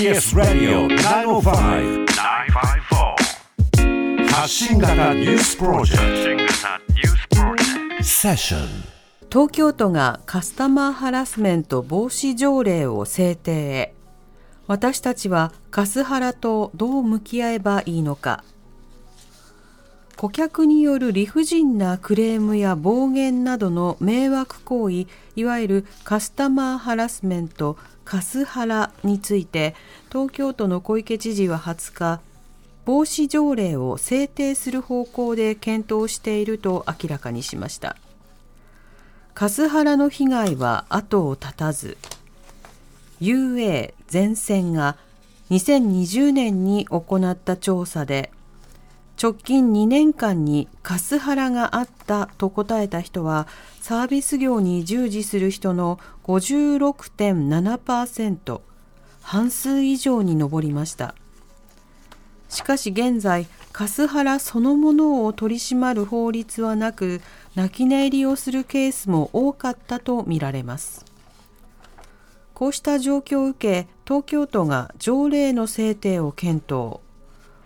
[0.00, 0.88] TBS ラディオ
[1.42, 6.46] 905-954発信型ニュースプロジェク
[7.98, 8.02] ト。
[8.02, 8.68] セッション。
[9.30, 13.92] 東京都がカスタマーハラスメント防止条例を制定
[14.66, 18.42] 私たちはカスハラとどう向き合えばいいのか。
[20.16, 29.74] 顧客による理不尽なクレームや暴言などの迷惑行為いわゆるカスタマーハラスメントカスハラについて
[30.08, 32.20] 東京都の小池知事は20日
[32.84, 37.96] 防止条例を制定する方向で検討していると明らかにしました。
[39.34, 41.96] カスハラの被害は後を絶たず
[43.20, 44.96] UA 全線が
[45.50, 48.32] 2020年に行った調査で
[49.22, 53.46] 直近2年間にカスハラがあったと答えた人は
[53.82, 58.60] サービス業に従事する人の56.7%
[59.20, 61.14] 半数以上に上りました。
[62.48, 67.20] しかし現在カスハラそのものを取り締まる法律はなく
[67.54, 71.04] 泣き寝入りをするケースも多かったとみられます。
[72.54, 77.00] こうした状況を受け東京都が条例の制定を検討。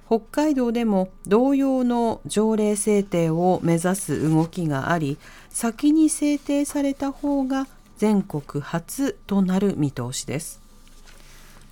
[0.06, 10.60] 北海道でも同様の条例制定を目指す動きがあり先に制定された方が全国初となる見通しです。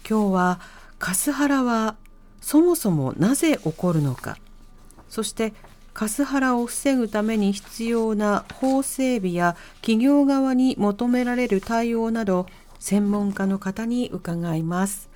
[0.08, 0.61] 今日は
[0.98, 1.97] カスハラは
[2.41, 4.39] そもそもなぜ起こるのか。
[5.08, 5.52] そして
[5.92, 12.46] カスハラを防ぐために必要な法整備や企業側に求められる対応など
[12.78, 15.11] 専門家の方に伺います。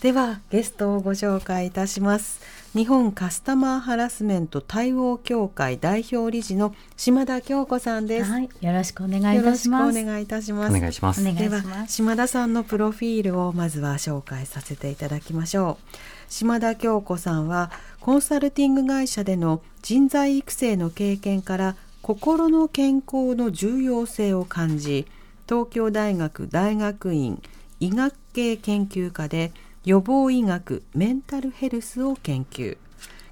[0.00, 2.40] ではゲストをご紹介いたします。
[2.74, 9.98] 日本カスタマーハラスメント対応協会代表理事の島田京子さんです、はい、よろしくお願いいたします。
[9.98, 10.76] お願いいたします。
[10.76, 11.24] お願いします。
[11.24, 15.96] では島田さんのプロフィールをまずは紹介させていただきましょう。
[16.28, 17.70] 島田京子さんは
[18.00, 25.06] コンサルティング会社での人材育成の経験から心の健康の重要性を感じ
[25.48, 27.40] 東京大学大学院
[27.80, 29.52] 医学系研究科で
[29.86, 32.76] 予防医学メンタルヘルスを研究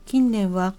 [0.06, 0.74] 近年は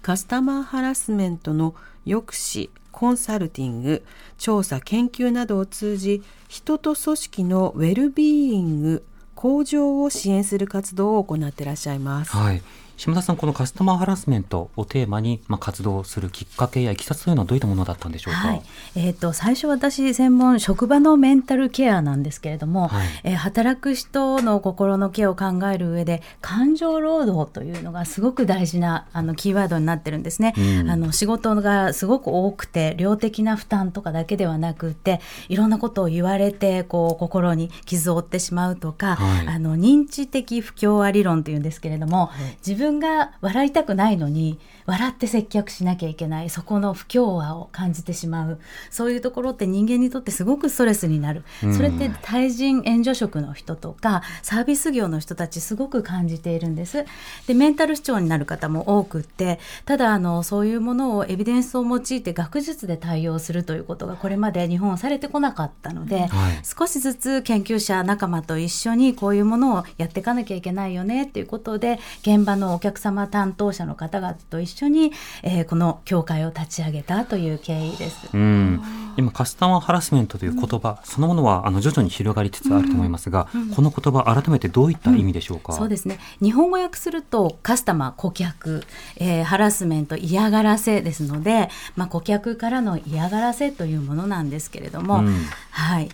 [0.00, 1.74] カスタマーハラスメントの
[2.06, 4.02] 抑止コンサルティング
[4.38, 9.04] 調査研究などを通じ人と組織のウェルビーイング
[9.34, 12.34] 向上を支援する活動を行ってらっしゃいます。
[12.34, 12.62] はい
[12.98, 18.62] 島田さん、このカスタマーハラスメントをテーマに、まあ、活動するきっかけやいきさつというのはどういったものだったんでしょうか、はい、
[18.96, 42.30] えーと、最初私専門職場のメンタルケアなんですけれども、はい、えー、働く人の心のケアを考える上で感情労働というのがすごく大事なあのキーワードになってるんですね、うん、あの仕事がすごく多くて量的な負担とかだけではなくていろんなことを言われてこう心に傷を負ってしまうとか、はい、あの認知的不協和理論というんですけれども、
[42.66, 48.60] 自分分が笑いたくないのに笑って接客しなきゃいけないそこの不協和を感じてしまう。
[48.90, 57.04] そういうところって人間にとってすごくストレスになる、うん、それって対人援助職の人とかサービス業の人たちすごく感じているんです。
[57.46, 66.30] でメンタル不調になる方も多くってただあのそういうものをエビデンスを用いて学術で対応するということがこれまで日本されてこなかったので、はい、
[66.64, 75.12] 少しずつ研究者仲間と一緒にこういうものをやっていかなきゃいけないよねっていうことで現場のお客様担当者の方々と一緒緒に、
[75.42, 78.28] えー、この協会を立ち上げたという経緯です。
[78.32, 78.80] うん。
[79.16, 86.18] 今カスタマーハラスメントという言葉、そのものはあの徐々に広がりつつあると思いますが、この言葉改めてどういった意味でしょうか、そうですね。
[86.40, 88.84] 日本語訳するとカスタマー顧客、
[89.16, 95.24] えー、ハラスメント嫌がらせですので、まあ、顧客からの嫌がらせというものなんですけれども、
[95.70, 96.08] はい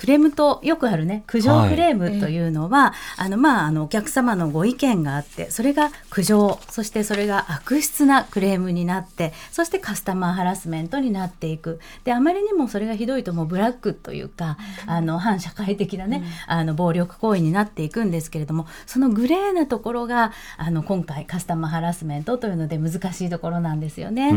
[0.00, 11.80] クレームとよくあるね苦情クレームというのは、はい、あのまああのお客様のご意見があってそれが苦情そしてそれが悪質なクレームになってそしてカスタマーハラスメントになっていく。
[12.04, 14.56] であまりにもそれがひどいともうブラックというか、
[14.86, 24.30] あの反社会的なね、うん、あの暴力行為になっていくんですけれどもそのグレーなところがあの今回カスタマーハラスメントというので難しいところなんですよね。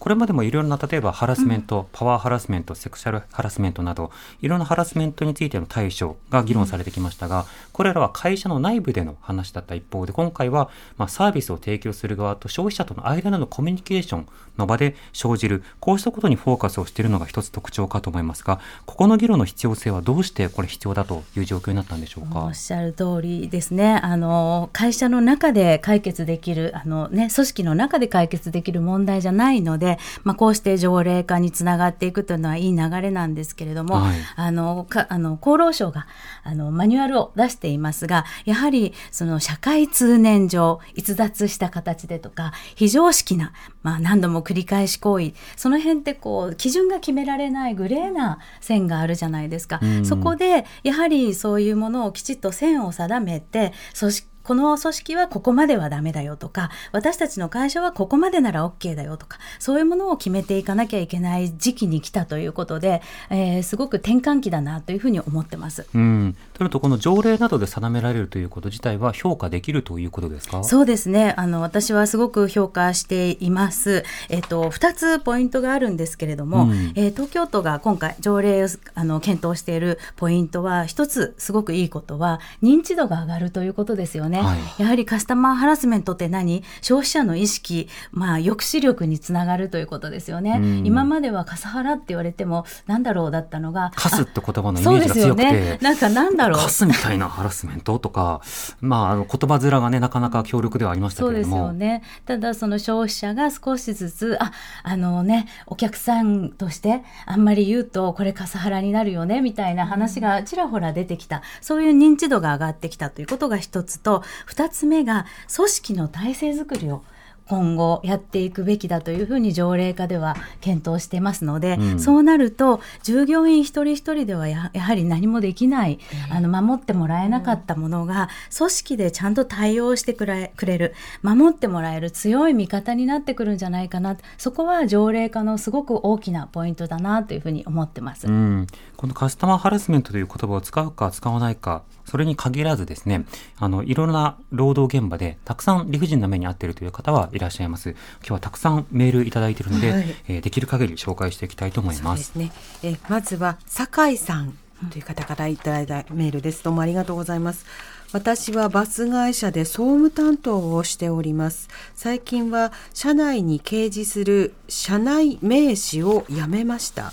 [0.00, 4.10] これまでもいろいろな例えばハラスメント、うん、パワーハラスメントセクシャルハラスメントなど
[4.42, 7.46] いろんなハラススメントについての対処が議論されてきましたが、
[7.78, 14.26] これらは会社の内部での話だった一方で、今回は、まあ、サービスを提供する側と消費者との間でのコミュニケーション
[14.56, 22.46] の場で生じる、こうしたことにフォーカスをしているのが一つ特徴かと思いますが、ここの議論の必要性はどうしてこれ必要だという状況になったんでしょうか？
[22.46, 24.00] おっしゃる通りですね。
[24.02, 36.08] あの会社の中で解決できる、あのね組織の中で解決できる問題じゃないので、まあこうして条例化につながっていくというのはいい流れなんですけれども、はい、あののかあの厚労省が
[36.42, 49.80] あのマニュアルを出していますがやはりその社会通念上逸脱した形でとか非常識な、まあ、何度も繰り返し行為その辺ってこう基準が決められないグレーな線があるじゃないですか。
[50.04, 65.86] そこでやはりそういうものをきちっと線を定めて組織この組織はここまではダメだよとか、私たちの会社はここまでなら OK だよとか、そういうものを決めていかなきゃいけない時期に来たということで、えー、すごく転換期だなというふうに思ってます。
[65.94, 66.34] うん。
[66.54, 70.64] というと、この条例などで定められるということ自体は評価できるということですか？
[70.64, 71.34] そうですね。
[71.36, 74.02] あの、私はすごく評価しています。
[74.30, 84.37] えっ、と、二つポイントがあるんですけれども、うん、えー、東京都が今回条例をあの検討しているポイントは、一つすごくいいことは、認知度が上がるということですよね。
[84.40, 86.62] はい、やはりカスタマーハラスメントって何？
[86.80, 90.60] 消費者の意識、まあ、抑止力につながるということですよね。
[90.84, 96.58] 今まではカスハラって言われてもなんだろうだったのがカスって言葉のイメージが強くて、ね、なんかなんだろう。
[96.58, 98.40] カスみたいなハラスメントとか、
[98.80, 101.56] まあ、あの言葉面がねなかなか強力ではありましたけれども。
[101.56, 102.02] そうですよね。
[102.26, 104.52] ただその消費者が少しずつあ
[104.82, 111.42] あのねお客さんとしてあんまり言うとこれカスハラになるよねみたいな話がちらほら出てきた。
[111.60, 117.02] そういう認知度が上がってきたということが一つと2つ目が組織の体制づくりを
[117.48, 134.16] 今後やっていくべきだというふうに条例化では検討してますので、うん、そうなると従業員一人一人ではやはり何もできない、えー、あの守ってもらえなかったものが組織でちゃんと対応してくれくれる守ってもらえる強い味方になってくるんじゃないかな。
[134.36, 138.66] そこは条例化のすごく大きなポイントだなというふうに思ってます、うん、
[138.96, 143.26] このカスタマーハラスメントという言葉を使うか使わないかそれに限らずですね、
[143.58, 147.90] あの、いろんな労働現場でたくさん理不尽な目に遭っているという方はいらっしゃいます。
[147.90, 152.32] 今日はたくさんメールいただいているので、はい、えー、できる限り紹介していきたいと思います。
[152.32, 152.52] そうですね。
[152.82, 154.58] えまずは酒井さん
[154.90, 156.62] という方からいただいたメールです。
[156.62, 157.64] どうもありがとうございます。
[158.12, 161.68] 私はバス会社で総務担当をしております。
[161.94, 167.12] 最近は社内に掲示する社内名刺をやめました。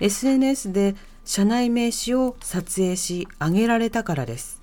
[0.00, 4.60] SNS で社内名刺を撮影し上げられたからです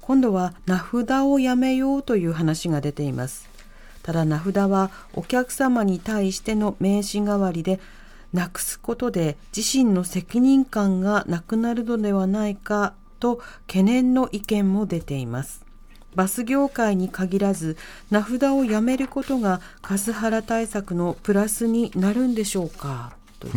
[0.00, 3.47] 今度は名札をやめようという話が出ています
[4.08, 7.78] ただ名札はお客様に対しての名刺代わりで
[8.32, 15.62] なくすことで自身の責任感がなくなるのではないかと懸念の意見も出ています。
[16.14, 17.76] バス業界に限らず
[18.10, 23.48] 名札をやめることがカスハラ対策のプラスになるんでしょうかと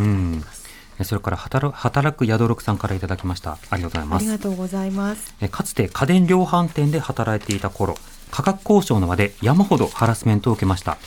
[1.06, 3.58] それから働く宿六さんからいただきました。
[3.70, 4.24] ありがとうございます。
[4.24, 5.34] ありがとうございます。
[5.50, 7.96] かつて家電量販店で働いていた頃
[8.32, 10.98] 価格交渉の場で山ほどハラスメントを受けました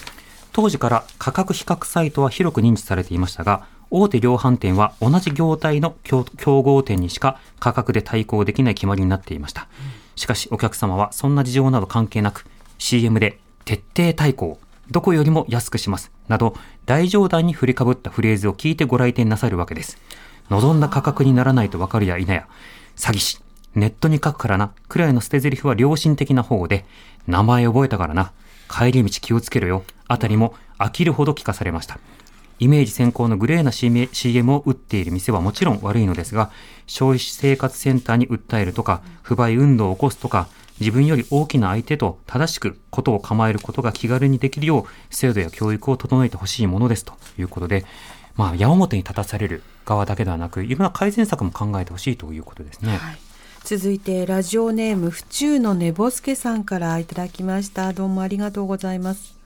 [0.52, 6.24] 当時から価格比較サイトは広く認知されていましたが大手量販店は同じ業態の競
[6.62, 9.68] 合店にしか価格で対抗できない決まりになっていました、
[10.16, 12.44] しかしお客様はそんな事情など関係なく
[12.78, 14.58] CM で徹底対抗
[14.90, 16.12] どこよりも安くします。
[16.28, 16.54] など、
[16.86, 19.98] 大冗談に振りかぶったフレーズを聞いてご来店なさるわけです。
[20.50, 22.46] 望んだ価格にならないとわかるや否や、
[22.96, 23.40] 詐欺師、
[23.74, 26.84] ネットに書くからな、くらいの捨て台詞は良心的な方で、
[27.26, 28.32] 名前覚えたからな、
[28.70, 31.98] 帰り道気をつけろよ、あたりも飽きるほど聞かされました。
[32.60, 36.50] イメージ先行のグレーな CM を打っている店はもちろん悪いのですが、
[36.86, 40.48] 消費生活センターに訴えるとか、不買運動を起こすとか、
[40.80, 47.14] 自分より大きな相手と正しくことを構えることが気軽にできるよう制度や教育を整えてほしいものですと。
[47.38, 47.84] いうことで、
[48.36, 52.96] まあ、矢面に立たされる側だけではなくいろんな改善策も考えてほしいということですね。
[52.96, 53.18] はい。
[53.64, 57.94] 続いてラジオネーム府中の寝ぼすけさんからいただきました。
[57.94, 59.38] どうもありがとうございます。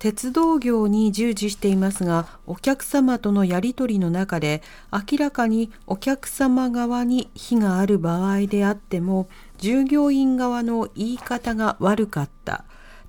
[0.00, 9.28] 鉄道業に従事していますがお客様とのやり取りの中で明らかにお客様側に非がある場合であっても
[9.58, 12.64] 従業員側の言い方が悪かった。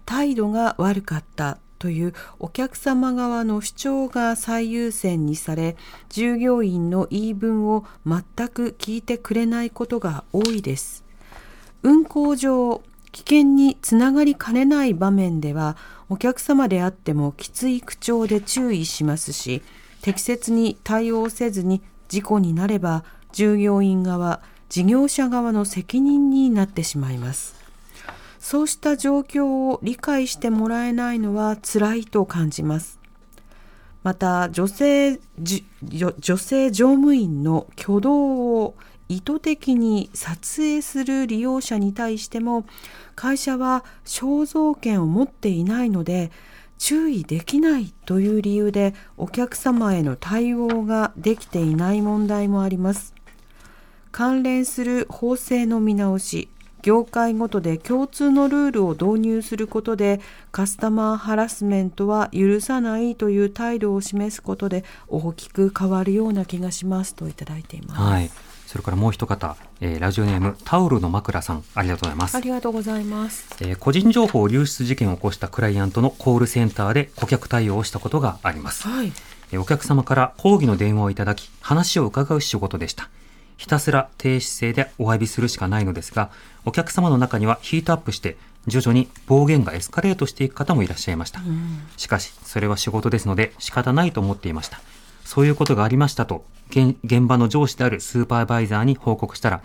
[0.06, 1.58] 態度が悪かった。
[1.84, 5.76] というお客様側の主張が最優先にされ
[6.08, 11.04] 従業員の言い分を全く聞いてくれないことが多いです
[11.82, 15.76] 運行上危険につながりかねない場面では
[16.08, 19.62] お客様であってもきつい口調で注意しますし
[20.02, 27.63] 適切に対応せずに事故になれば従業員側事業者側の責任になってしまいます。
[28.44, 33.00] そうした状況を理解してもらえないのは辛いと感じます。
[34.04, 38.76] また女性女性乗務員の挙動を
[39.08, 42.66] 意図的に撮影する利用者に対しても
[43.16, 46.30] 会社は肖像権を持っていないので
[46.78, 53.14] 注意できないという理由でお客様への対応ができていない問題もあります。
[54.12, 56.50] 関連する法制の見直し
[56.84, 60.20] 業界ごとで共通のルールを導入することで
[60.52, 68.02] カスタマーハラスメントは許さないという態度を示すことで大きく変わるような気がしますといただいています。
[68.02, 68.30] はい。
[68.68, 72.40] それからもう一方、えーラジオネームタオルの枕さん、ありがとうございますあ。
[72.40, 73.46] りがとうございます。
[73.62, 78.88] えー個人情報流出事件を起こしたクライアントのコールセンターで顧客対応をしたことがあります。
[78.88, 79.14] はい。
[79.52, 83.10] えーお客様から抗議の電話をいただき、話を伺う仕事でした。
[83.58, 86.32] ひたすら低姿勢でお詫びするしかないのですが、
[86.66, 91.42] お客様の中にはヒートアップして、徐々に暴言がエスカレートしていく方もいらっしゃいました。
[91.98, 94.82] しかし、それは仕事ですので仕方ないと思っていました。
[95.26, 99.62] そういうことがありましたと、現現場の上司であるスーパーバイザーに報告したら、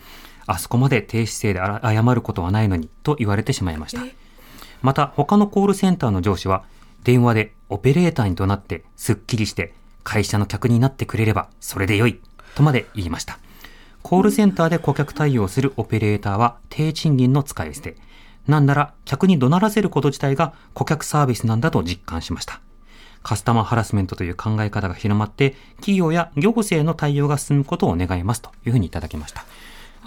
[0.47, 4.03] あそこまで低姿勢で謝ることはないのに、と言われてしまいました。
[4.83, 6.65] また他のコールセンターの上司は
[7.05, 9.75] 電話でオペレーターに怒鳴ってすっきりして
[10.05, 12.21] 会社の客になってくれればそれでよい
[12.55, 13.39] とまで言いました。
[14.09, 17.95] コールセンターで顧客対応するオペレーターは低賃金の使い捨て。
[18.47, 22.63] なんなら客に怒鳴らせること自体が顧客サービスなんだと実感しました。
[23.23, 29.45] カスタマーハラスメントという考え方が広まって、企業や行政の対応が進むことを願いますというふうにいただきました。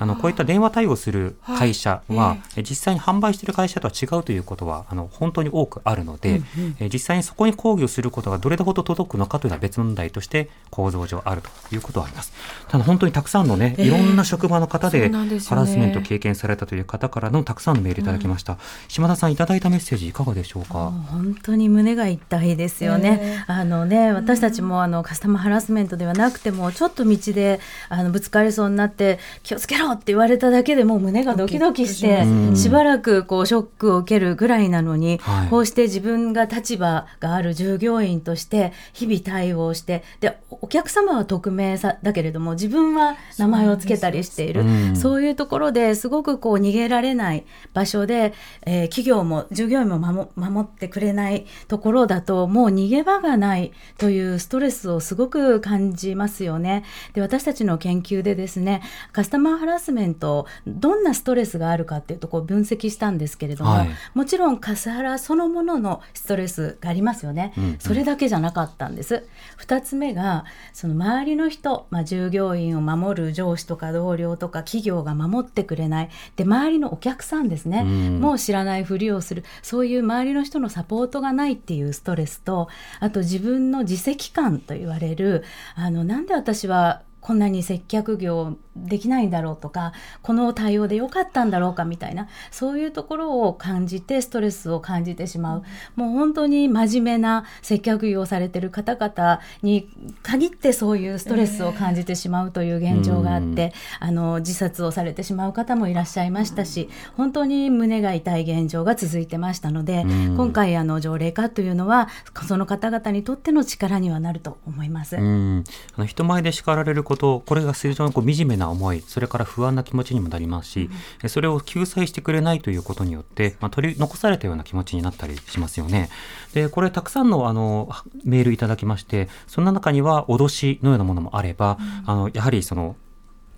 [0.02, 6.42] あの、こういった電話対応する会社は、はいえ実際に販売している会社とは違うということは、あの、本当に多くあるので、
[6.80, 12.34] え実際にそこに抗議をすることがどれほど届くのかというのは別問題として構造上あるということはあります。
[12.68, 13.88] ただ本当にたくさんのね、ええ。
[13.88, 18.58] いろんな職場の方でハラスメントを経験されたという方からのたくさんのメールいただきました。
[18.88, 20.92] 島田さんいただいたメッセージいかがでしょうか？
[21.12, 23.44] 本当に胸が痛いですよね。
[23.48, 35.50] あのね、私たちもあのカスタマーハラスメントではなくても、ちょっと道であのぶつかりそうになって気をつけろって言われただけでもう胸がドキドキしてうん、しばらくこうショックを受けるぐらいなのに、はい。
[35.50, 44.62] こうして自分が立場がある従業員として日々対応して、でお客様は匿名さだけれども自分は名前をつけたりしている。
[44.62, 48.34] うんそういうところですごくこう逃げられない場所で、
[48.66, 56.84] えー企業も従業員も守守ってくれないところだともう逃げ場がないというストレスをすごく感じますよね。
[57.14, 58.82] で私たちの研究でですね
[59.12, 63.90] カスタマーハラスメントどんなストレスがあるかっていうとこう分析したんですけれども、はい。
[64.14, 67.54] もちろんカスハラそのもののストレスがありますよね。
[67.58, 67.80] うんうん。
[67.80, 69.26] それだけじゃなかったんです。
[69.58, 76.10] 二つ目がその周りの人、まあ、従業員を守る上司とか同僚とか企業が守ってくれない。
[76.36, 78.20] で周りのお客さんですね、うん。
[78.20, 79.44] もう知らないふりをする。
[79.62, 85.44] そういう周りの人のサポートがないっていうストレスとあと自分の自責感と言われる。
[85.76, 95.64] あのなんで私はこんなに接客業できないんだろうとかこの対応で良かったんだろうかみたいなそういうところを感じてストレスを感じてしまう、
[95.96, 99.90] もう本当に真面目な接客業をされてる方々に
[100.24, 110.38] 限ってそういうストレスを感じてしまうという現状があって、あの自殺をされてしまう方もいらっしゃいましたし本当に胸が痛い現状が続いてましたので、うん。
[110.42, 112.10] 今回あの条例化というのは
[112.48, 115.18] その方々にとっての力にはなると思います。
[115.18, 115.64] うん、
[115.96, 120.90] あの人前で叱られること、これが非常にこう惨めな思い、それから不安な気持ちにもなりますし、
[121.24, 126.10] えそれを救済してくれないということによって、まあ、取り残されたような気持ちになったりしますよね。
[126.54, 127.90] で、これたくさんのあの
[128.24, 132.96] メールいただきまして、そんな中には脅しのようなものもあれば、あのやはりその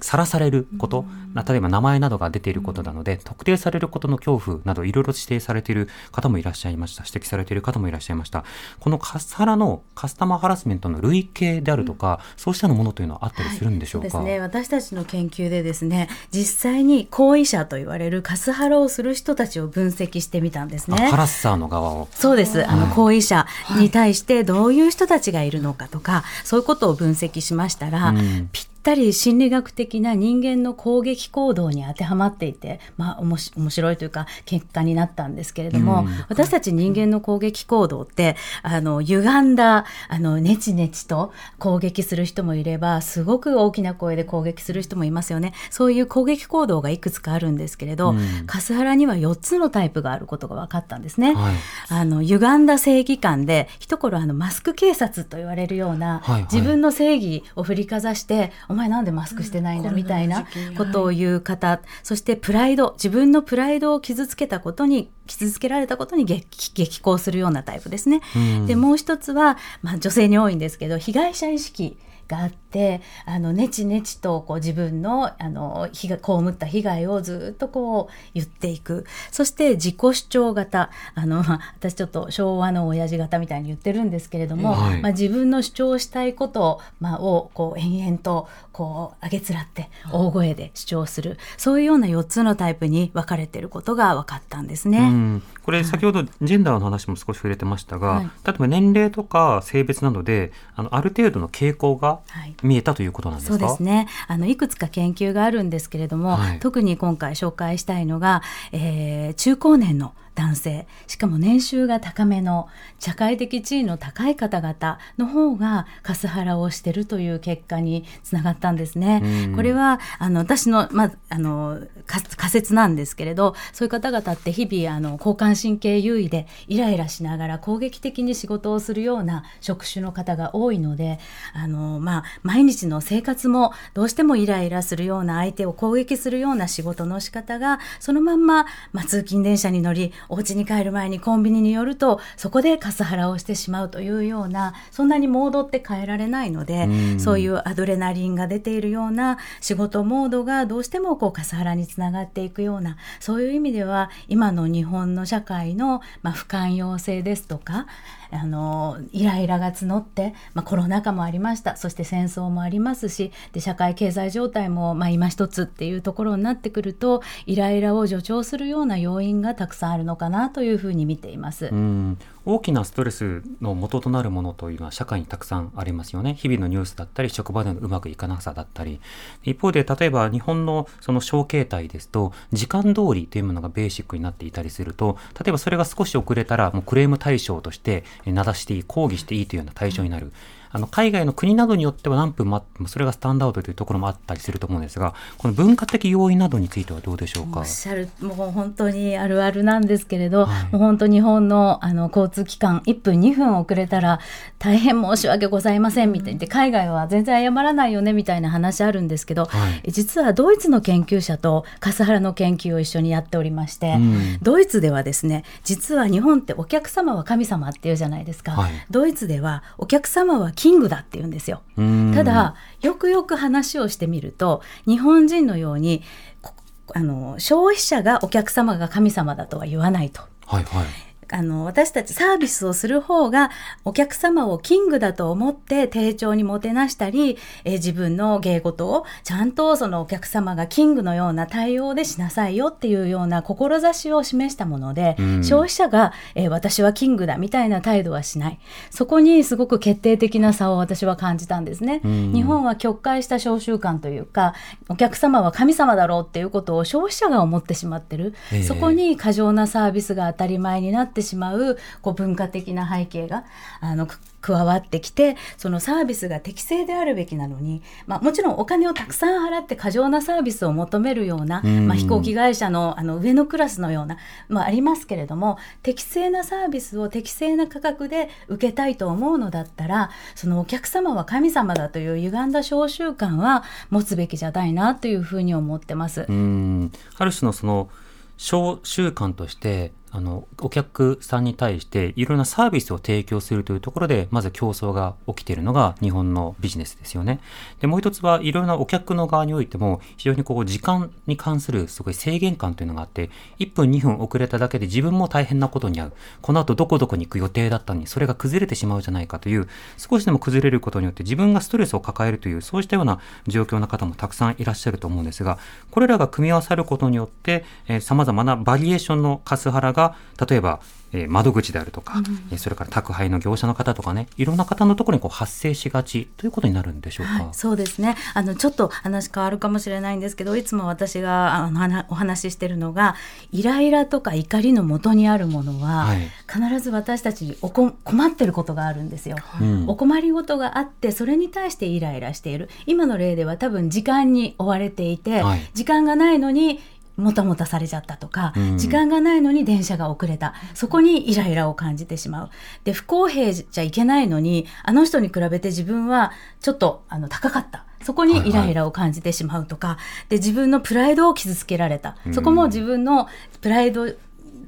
[0.03, 1.05] さらされること、
[1.47, 7.05] 例えば名前などが出ていることなので、特定されることの恐怖などいろいろ指定されている方もいらっしゃいました。
[7.05, 8.43] 指摘されている方もいらっしゃいました。
[8.81, 21.17] このカスハラのカスタマーハラスメントの類型であるとか、そうしたのものというのはあったりするんでしょうか、そうですね私たちの研究でですね実際に行為者と言われるカスハラをする人たちを分析してみたんですあねハ。
[21.17, 22.09] ラッサーの側を。
[22.11, 22.67] そうです。
[22.69, 45.53] あの、行為者に対してどういう人たちがいるのかとか、そういうことを分析しましたら、うんぴったり心理学的な人間の攻撃行動に当てはまっていて、まあ、おもし面白いというか、結果になったんですけれども、うん私たち人間の攻撃行動って、あの、歪んだ、あの、ネチネチと攻撃する人もいれば、すごく大きな声で攻撃する人もいますよね。
[45.69, 51.33] そういう攻撃行動がいくつかあるんですけれど、うんカスハラには4つのタイプがあることが分かったんですね。
[51.33, 51.55] はい
[51.89, 59.95] あの歪んだ正義感で一頃あのマスク警察と言われるような、はいはい自分の正義を振りかざしてお前なんでマスクしてないんだうん。
[59.95, 60.45] みたいな
[60.77, 68.21] ことを言う方、そしてプライド自分のプライドを傷つけたことに傷つけられたことに激激高するようなタイプですね。
[68.35, 68.65] うん。
[68.65, 79.05] でもう一つは、まあ、女性に多いんですけど被害者意識があってってあのねちねちとこう自分のあの被害被った被害をずっとこう言っていく。
[79.31, 80.89] そして自己主張型。
[81.15, 85.01] あの、まあ、私ちょっと昭和の親父型みたいに言ってるんですけれども、はい。
[85.01, 91.37] まあ、自分の主張したいこと、まあ、をこう延々とこう上げつらって大声で主張する。
[91.57, 94.99] そういうような4つのタイプに分かれていることが分かったんですね。
[94.99, 98.25] うん、これ先ほどジェンダーの話も少し触れてましたが、はい。
[98.45, 104.07] 例えば年齢とか性別などであのある程度の傾向がはい見えたということなんですか、そうですね。
[104.27, 106.59] あのいくつか研究があるんですけれども、はい。
[106.59, 108.41] 特に今回紹介したいのが、
[108.71, 112.67] えー中高年の男性しかも年収が高めの
[112.99, 119.21] 社会的地位の高い方々の方がカスハラをしてるという結果につながったんですね。
[119.23, 131.19] うんこれはあの私の,、まあ、あのか仮説なんですけれどそういう方々って日々あの交感神経優位でイライラしながら攻撃的に仕事をするような職種の方が多いので
[131.53, 147.19] あの、まあ、毎日の生活もどうしてもイライラするような相手を攻撃するような仕事の仕方がそのまんま、まあ、通勤電車に乗りお家に帰る前にコンビニに寄るとそこでカスハラをしてしまうというようなそんなにモードって変えられないのでうん。
[147.19, 157.87] そういうアドレナリンが出ているような仕事モードがどうしてもこうカスハラにつながっていくようなそういう意味では今の日本の社会の、まあ、不寛容性ですとか
[158.33, 171.69] あのイライラが募って、まあ、コロナ禍もありましたそして戦争もありますしで社会経済状態も、まあ、今一つっていうところになってくるとイライラを助長するような要因がたくさんあるのかなというふうに見ています。
[171.71, 176.33] うん、大きなストレスの元となるものというのは社会にたくさんありますよね。
[176.33, 178.99] 日々のニュースだったり、職場でのうまくいかなさだったり。
[179.43, 190.33] 一方で、例えば日本のその小形態ですと、時間通りというものがベーシックになっていたりすると、例えばそれが少し遅れたら、もうクレーム対象として、名指していい、抗議していいというような対象になる。
[190.73, 197.59] あの海外の国などによっては何分待ってもそれがスタンダードというところもあったりすると思うんですが、この文化的要因などについてはどうでしょうか？
[197.59, 197.65] おっ。
[197.65, 200.63] しゃるもう本当にあるあるなんですけれど、はい。
[200.73, 204.19] もう本当日本のあの交通機関1分2分遅れたら
[204.57, 209.91] 大変申し訳ございませんみたいに言って海外は全然謝らないよねみたいな話あるんですけど、はい。
[209.91, 214.39] 実はドイツの研究者と笠原の研究を一緒にやっておりまして、うん。
[214.41, 218.71] ドイツではですね実は日本ってお客様は神様っていうじゃないですか、はい。
[218.89, 221.61] ドイツではお客様はキングだって言うんですよ。
[221.75, 226.03] うんただよくよく話をしてみると日本人のように
[226.41, 226.53] こ
[226.95, 230.21] あの消費者がお客様が神様だとは言わないと。
[230.45, 230.85] はいはい。
[231.31, 233.51] あの私たちサービスをする方が
[233.85, 245.43] お客様をキングだと思って丁重にもてなしたり、えー自分の芸事をちゃんとそのお客様がキングのような対応でしなさいよっていうような志を示したもので、うん。
[245.43, 248.59] 消費者が、えー私はキングだみたいな態度はしない。
[248.89, 251.99] そこにすごく決定的な差を私は感じたんですね。
[252.05, 252.31] うん。
[252.31, 254.53] 日本は曲解した召集感というか
[254.87, 258.63] お客様は神様だろうっていうことを消費者が思ってしまってる、ええ。
[258.63, 263.45] そこに過剰なサービスが当たり前になってしまうこう文化的な背景が
[263.79, 274.17] あのく加わってきてそのサービスが適正であるべきなのに、まあ、もちろんお金をたくさん払って過剰なサービスを求めるような、うんまあ、飛行機会社のあの上のクラスのような、
[274.49, 286.25] まあ、ありますけれども適正なサービスを適正な価格で受けたいと思うのだったらそのお客様は神様だという歪んだ召集感は持つべきじゃないなというふうに思ってます。
[286.27, 287.89] うんある種のその
[288.37, 297.39] 小習慣としてあのお客さんに対していろんなサービスを提供するというところでまず競争が起きているのが日本のビジネスですよね。
[297.81, 315.57] でもう一つはいろんなお客の側においても非常にこう時間に関するすごい制限感というのがあって1分2分遅れただけで自分も大変なことに遭うこの後どこどこに行く予定だったのにそれが崩れてしまうじゃないかという少しでも崩れることによって自分がストレスを抱えるというそうしたような状況の方もたくさんいらっしゃると思うんですが
[315.89, 317.65] これらが組み合わさることによって
[318.01, 320.02] さまざまなバリエーションのカスハラが
[320.47, 327.33] 例えば、えー窓口であるとか、えーそれから宅配の業者の方とかねいろんな方のところにこう発生しがちということになるんでしょうか？
[327.33, 328.15] はい、そうですね。
[328.33, 333.15] あのちょっと話変わるかもしれないんですけどいつも私があの話お話ししてるのが
[333.51, 336.31] イライラとか怒りの元にあるものは、はい。
[336.51, 339.37] 必ず私たちおこ困ってることがあるんですよ。
[339.61, 339.85] うん。
[339.87, 342.69] お困りごとがあってそれに対してイライラしている。
[342.87, 345.69] 今の例では多分時間に追われていて、はい。
[345.75, 346.79] 時間がないのに
[347.15, 348.77] もたもたされちゃったとか、うん。
[348.77, 350.53] 時間がないのに電車が遅れた。
[350.73, 352.49] そこにイライラを感じてしまう。
[352.83, 357.85] で不公平じゃいけないのにあの人に比べて自分はちょっとあの高かった。
[358.01, 359.97] そこにイライラを感じてしまうとか、
[360.27, 363.29] で自分のプライドを傷つけられた、そこも自分の
[363.61, 364.13] プライド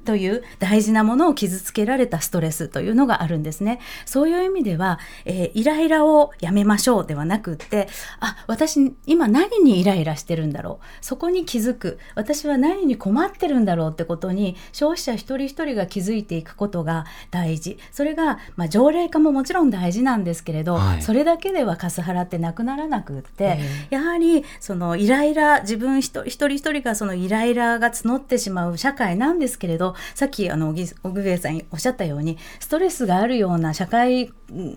[0.05, 3.79] という大事なものを傷つけられたストレスというのがあるんですね。
[4.05, 7.87] そういう意味では、えー、イライラをやめましょうではなくって、
[8.19, 10.85] あ、私今何にイライラしてるんだろう。
[11.01, 11.99] そこに気づく。
[12.15, 17.77] 私は何に困ってるんだろうってことに消費者一人一人が気づいていくことが大事。
[17.91, 34.31] それが、まあ、条例化ももちろん大事なんですけれど、はい、それだけではカスハラってなくならなくって、やはりそのイライラ、自分一人一人がそのイライラが募ってしまう社会なんですけれど、さっきあの小栗さんおっしゃったようにストレスがあるような社会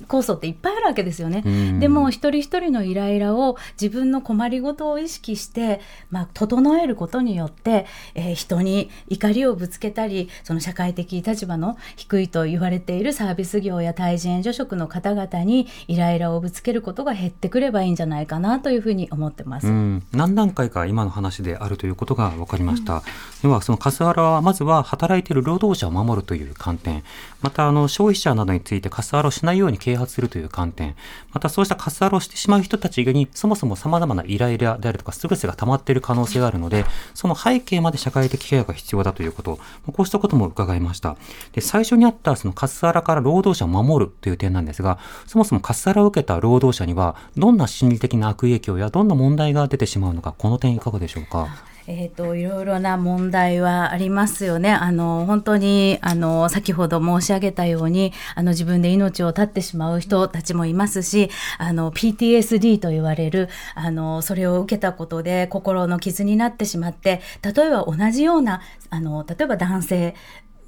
[0.07, 1.43] 構想っていっぱいあるわけですよね。
[1.79, 19.67] でも一人一人のイライラを自分の困りごとを意識して、まあ、整えることによって、えー、人に怒りをぶつけたりその社会的立場の低いと言われているサービス業や対人援助職の方々にイライラをぶつけることが減ってくればいいんじゃないかなというふうに思ってます。
[20.13, 22.97] 何段階か今の話であるということが分かりました。
[22.97, 23.03] うん、
[23.43, 27.03] ではそのカスハラはまずは働いている労働者を守るという観点。
[27.41, 30.95] またあの消費者などについてカスハラをしないように啓発するという観点。
[31.33, 39.59] またそうしたカスハラをしてしまう人たちにそもそも様々なイライラであるとかストレスが溜まっている可能性があるのでその背景まで社会的ケアが必要だということ。
[39.93, 41.17] こうしたことも伺いました。
[41.53, 51.49] で最初にあったそのカスハラから労働者を守るという点なんですがそもそもカスハラを受けた労働者にはどんな心理的な悪影響やどんな問題が出てしまうのかこの点いかがでしょうか？
[51.91, 54.71] えっ、ー、と、いろいろな問題はありますよね。
[54.71, 70.15] あの、本当に、あの、先ほど申し上げたように、あの、自分で命を絶ってしまう人たちもいますし、あの、PTSD と言われる、あの、それを受けたことで心の傷になってしまって、例えば同じような、あの、例えば男性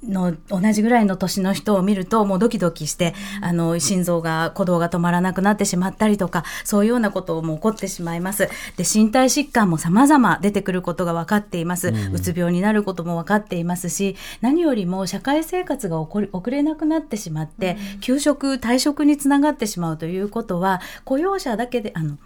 [0.03, 8.49] の同じぐらいの年の人を見るともうドキドキして、あの心臓が鼓動が止まらなくなってしまったりとかそういうようなことも起こってしまいます。
[8.77, 22.17] で身体疾患も様々出てくることが分かっています、うん、うつ病になることも分かっていますし何よりも社会生活が遅れなくなってしまって、うん、休職退職につながってしまうということは雇用者だけであの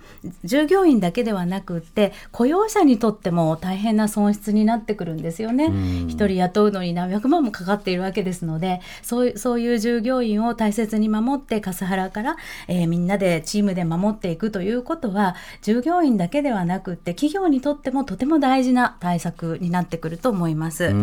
[0.44, 5.66] 従業員だけではなくって雇用者にとっても大変な損失になってくるんですよね。
[6.08, 20.94] 一、うん、人雇うのに何百万もかかっているわけですのでそうそういう従業員を大切に守ってカスハラから、えー、みんなでチームで守っていくということは従業員だけではなくて企業にとってもとても大事な対策になってくると思います。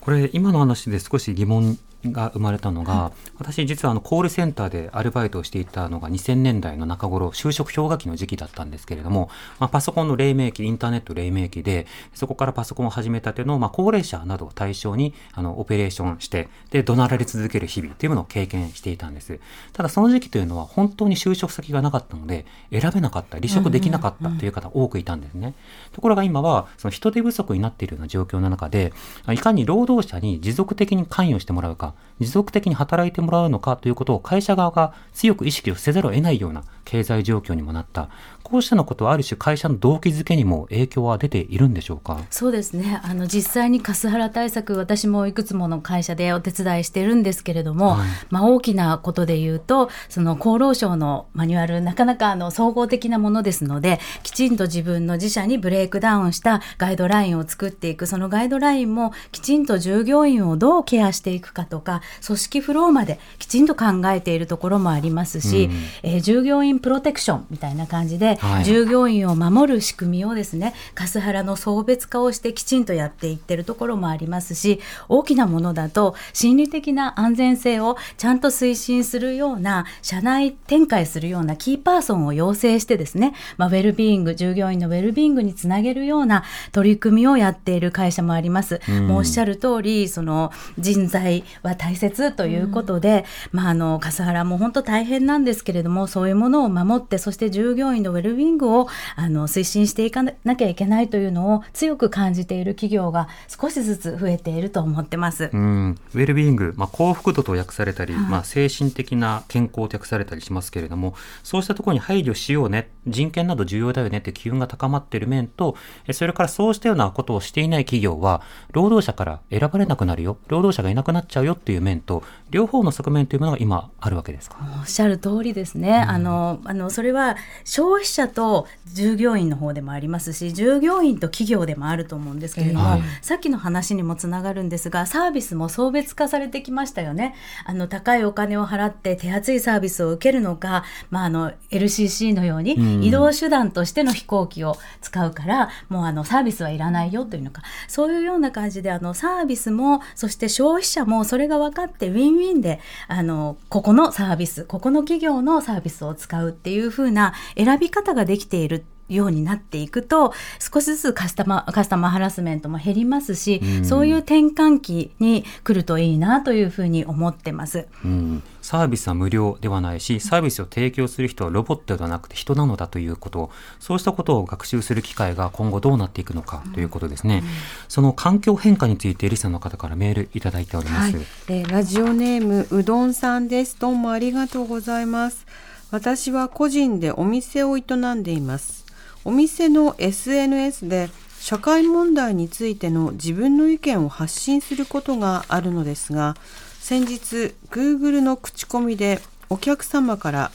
[0.00, 19.40] これ今の話で少し疑問が生まれたのが、はい、私実はあのコールセンターでアルバイトをしていたのが2000年代の中頃就職氷河期の時期だったんですけれども、まあ、パソコンの黎明期インターネット黎明期でそこからパソコンを始めたての、まあ、高齢者などを対象にあのオペレーションしてで怒鳴られ続ける日々というものを経験していたんです。
[19.72, 25.54] ただその時期というのは本当に就職先がなかったので選べなかった離職できなかったという方多くいたんですね、
[25.92, 28.92] ところが今はその人手不足になっているような状況の中で
[29.32, 31.87] いかに労働者に持続的に関与してもらうか
[32.18, 38.08] 持続的に働いてもらうのかということを会社側が強く意識をせざるを得ないような経済状況にもなった。
[38.50, 42.24] こうしたのことはある種会社の動機づけにも影響は出ているんでしょうか？
[42.30, 43.00] そうですね。
[43.04, 88.80] あの実際にカスハラ対策、私もいくつもの会社でお手伝いしてるんですけれども、はい、まあ大きなことで言うと、その厚労省のマニュアル、なかなかあの総合的なものですので、きちんと自分の自社にブレイクダウンしたガイドラインを作っていく、そのガイドラインもきちんと従業員をどうケアしていくかとか、組織フローまできちんと考えているところもありますし、うん、えー、従業員プロテクションみたいな感じで、はい、従業員を守る仕組みをですねカスハラの層別化をしてきちんとやっていってるところもありますし大きなものだと心理的な安全性をちゃんと推進するような社内展開するようなキーパーソンを養成してですね、まあ、ウェルビーイング従業員のウェルビーイングにつなげるような取り組みをやっている会社もあります。
[88.88, 105.50] うん、もうおっしゃる通りその人材は大切ということで、うん、まあ、あのカスハラも本当大変なんですけれどもそういうものを守ってそして従業員のウェルビーイングをあの推進していかなきゃいけないというのを強く感じている企業が少しずつ増えていると思ってます。
[105.52, 115.76] うん、ウェルビーイング、まあ、幸福度と訳されたり、はい、まあ、精神的な健康と訳されたりしますけれどもそうしたところに配慮しようね人権など重要だよねって機運が高まっている面と
[116.12, 120.38] それからそうしたようなことをしていない企業は労働者から選ばれなくなるよ。
[120.48, 124.56] 労働者がいなくなっちゃうよっていう面と両方の側面というものが今あるわけですか？
[124.80, 137.34] おっしゃる通りですね、うん、あのあのそれは消費者と従業員の方でもありますし従業員と企業でもあると思うんですけれども、はいさっきの話にもつながるんですがサービスも層別化されてきましたよね。
[137.64, 142.64] あの高いお金を払って手厚いサービスを受けるのか、まあ、あの LCC のよううん。
[142.64, 147.62] に移動手段としての飛行機を使うから、もうあのサービスはいらないよというのか。
[147.86, 167.86] そういうような感じであのサービスもそして消費者もそれが分かってウィンウィンであのここのサービスここの企業のサービスを使うっていう風な選び方ができているようになっていくと少しずつカスタマーカスタマーハラスメントも減りますし、うんそういう転換期に来るといいなというふうに思ってます。
[168.04, 177.42] うん、サービスは無料ではないし、サービスを提供する人はロボットではなくて人なのだということ、そうしたことを学習する機会が今後どうなっていくのかということですね。
[177.88, 181.16] その環境変化についてリサの方からメールいただいております。
[181.16, 183.78] はい、えーラジオネームうどんさんです。
[183.78, 185.46] どうもありがとうございます。
[185.90, 187.82] 私は個人でお店を営
[188.14, 188.84] んでいます。
[189.24, 191.08] お店の SNS で
[191.40, 196.36] 社会問題についての自分の意見を発信することがあるのですが、
[196.80, 199.20] 先日 Google の口コミで
[199.50, 200.50] お客様から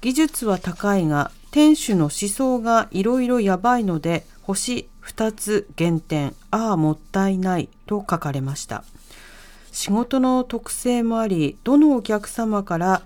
[0.00, 8.84] 技術は高いが店主の思想がいろいろやばいので星2つ減点ああもったいないと書かれました
[9.72, 13.02] 仕事の特性もありどのお客様から、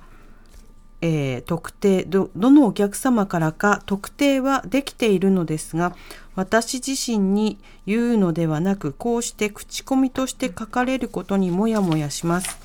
[1.02, 5.94] えー特定どどのお客様からか特定はできているのですが
[6.36, 12.58] 私自身に言うのではなくこうして口コミとして書かれることにもやもやします。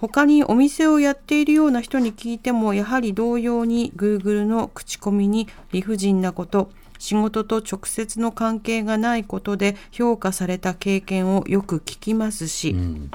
[0.00, 13.10] 他にお店をやっているような人に聞いてもやはり同様に Google の口コミに理不尽なこと仕事と直接の関係がないことで評価された経験をよく聞きますし、うん。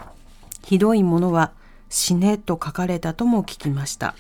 [0.64, 1.52] ひどいものは
[1.92, 4.16] 死ねと書かれたとも聞きました。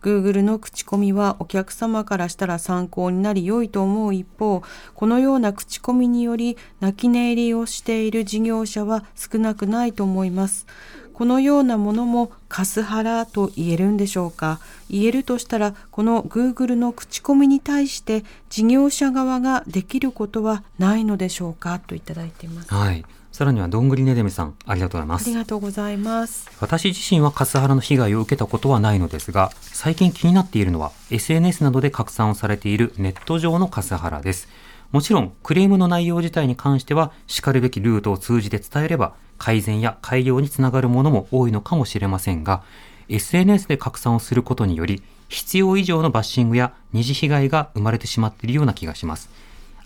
[0.00, 4.62] Google の口コミはお客様からしたら参考になり良いと思う一方、
[4.94, 10.68] このような口コミにより泣き寝入りをしている事業者は少なくないと思います。
[11.14, 21.80] このようなものもカスハラと言えるんでしょうか言えるとしたらこの Google の口コミに対して事業者側ができることはないのでしょうか？
[21.80, 22.72] といただいています。
[22.72, 23.04] はい。
[23.38, 25.34] さらにはどんぐりねでみさん、ありがとうございますあり。
[25.36, 26.50] がとうございます。
[26.60, 34.48] 私自身はカスハラの被害を受けたことはないのですが、最近気になっているのは SNS などで拡散をされているネット上のカスハラです。
[34.90, 42.64] もちろん、クレームの内容自体に関しては、叱るべきルートを通じて伝えれば、改善や改良につながるものも多いのかもしれませんが、
[43.08, 49.30] SNS で拡散をすることにより、必要以上のバッシングや二次被害が生まれてしまっているような気がします。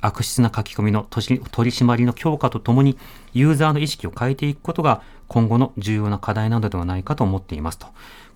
[0.03, 2.99] 悪質な書き込みの取り締まりの強化とともに、
[3.33, 7.87] ユーザーの意識を変えていくことが今後の重要な課題なのではないかと思っていますと。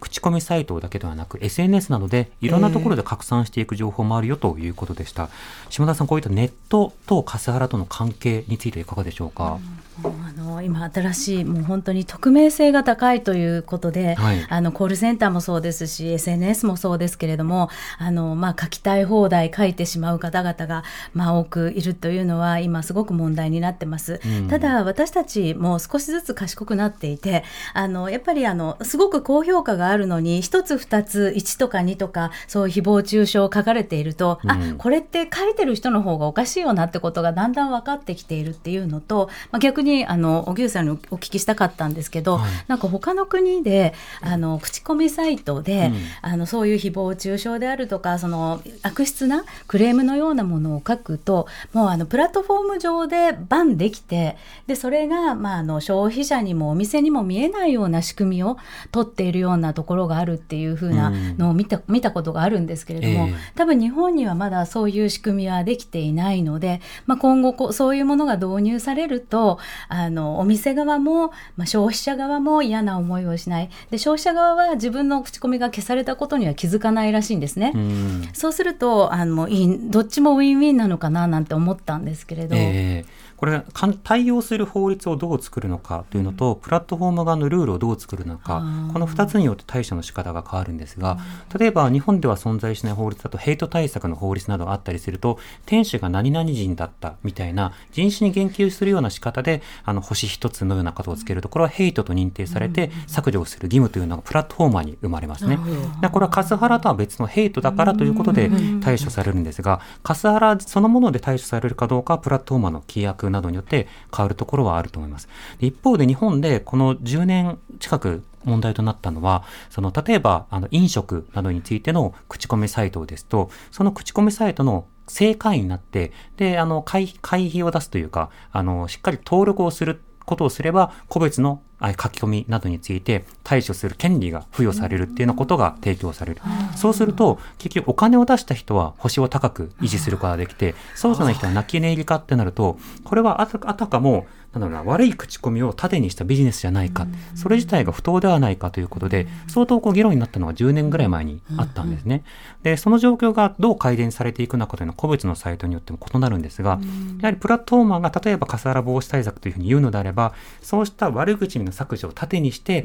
[0.01, 5.29] 口コミサイトだけではなく SNS などでいろんなところで拡散していく情報もあるよということでした。
[5.71, 9.55] 島田さん、こういったネットとカスハラとの関係についていかがでしょうか？
[9.55, 14.47] うんあの今新しいもう本当に匿名性が高いということで、はい。
[14.49, 24.49] あのコールセンターもそうですし SNS もそうですけれどもあの、まあ、書きたい放題書いてしまう方々が、まあ、多くいるというのは今すごく問題になってます、うん。
[24.49, 34.51] ただ私たちも少しずつ賢くなっていてあのやっぱりあのすごく高評価があるのに一つ二つ1とか2とかそういう誹謗中傷を書かれていると、うん。
[34.51, 42.51] あこれって書いてる人の方がおかしいよなってことがだんだん分かってきているっていうのと、まあ、逆にあの荻生さんにお聞きしたかったんですけど、はい。
[42.69, 45.97] なんか他の国であの口コミサイトで、うん。
[46.23, 58.57] あのそういう誹謗中傷であるとかその悪質なクレームのようなものを書くともうあのプラットフォーム上でバンできてでそれが、まあ、あの消費者にもお店にも見えないような仕組みを
[58.93, 63.35] 取っているようなところがあるっていう風なのを見た,、見たことがあるんですけれども、ええ。
[63.55, 73.71] 多分日本にはまだそういう仕組みはできていないので、まあ、今後こうそういうものが導入されるとあのお店側も、まあ、消費者側も嫌な思いをしない。
[73.91, 77.73] で消費者側は自分の口コミが消されたことには気づかないらしいんですね。
[77.75, 78.29] うん。
[78.33, 83.63] そうするとあのいいどっちもウィンウィンなのかななんて思ったんですけれど、ええこれ
[84.03, 91.19] 対応する法律をどう作るのかというのと、プラットフォーム側のルールをどう作るのかこの2つによって対処の仕方が変わるんですが
[91.59, 105.59] 例えば日本では存在しない法律だとヘイト対策の法律などがあったりすると店主が何々人だったみたいな人種に言及するような仕方であの星一つのようなことをつけるところはヘイトと認定されて削除をする義務というのがプラットフォーマーに生まれますね。
[106.01, 108.51] でこれはカスハラとは別のヘイトだからということで
[108.83, 115.29] 対処されるんですが、カスハラそのもので対処されるかどうかはプラットフォーマーの規約などによって変わるところはあると思います。
[115.61, 136.41] 一方で日本でこの10年近く問題となったのは、その例えばあの飲食などについての口コミサイトですと、その口コミサイトの正会員になって、で、あの、会費を出すというか、あの、しっかり登録をすることをすれば、個別の書き込みなどについて対処する権利が付与されるっていうようなことが提供される。
[136.75, 152.25] そうすると、結局お金を出した人は星を高く維持することができて、そうじゃない人は泣き寝入りかってなると、これはあたあたかも、なんだろうな、悪い口コミを盾にしたビジネスじゃないか、それ自体が不当ではないかということで、相当こう議論になったのが10年ぐらい前にあったんですね。
[152.63, 156.81] で、その状況がどう改善されていくのかというのは個別のサイトによっても異なるんですが、
[157.21, 162.85] やはりプラットフォーマーが例えばカスハラ防止対策というふうに言うのであれば、そうした悪口の削除を盾にして、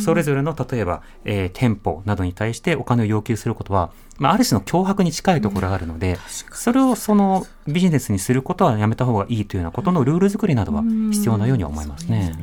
[0.00, 6.18] それぞれの例えば、えー店舗などに対してお金を要求することは、まあ、ある種の脅迫に近いところがあるので、
[6.52, 12.34] それをそのビジネスにすることはやめた方がいいというようなことのルール作りなどは必要なようには思いますね。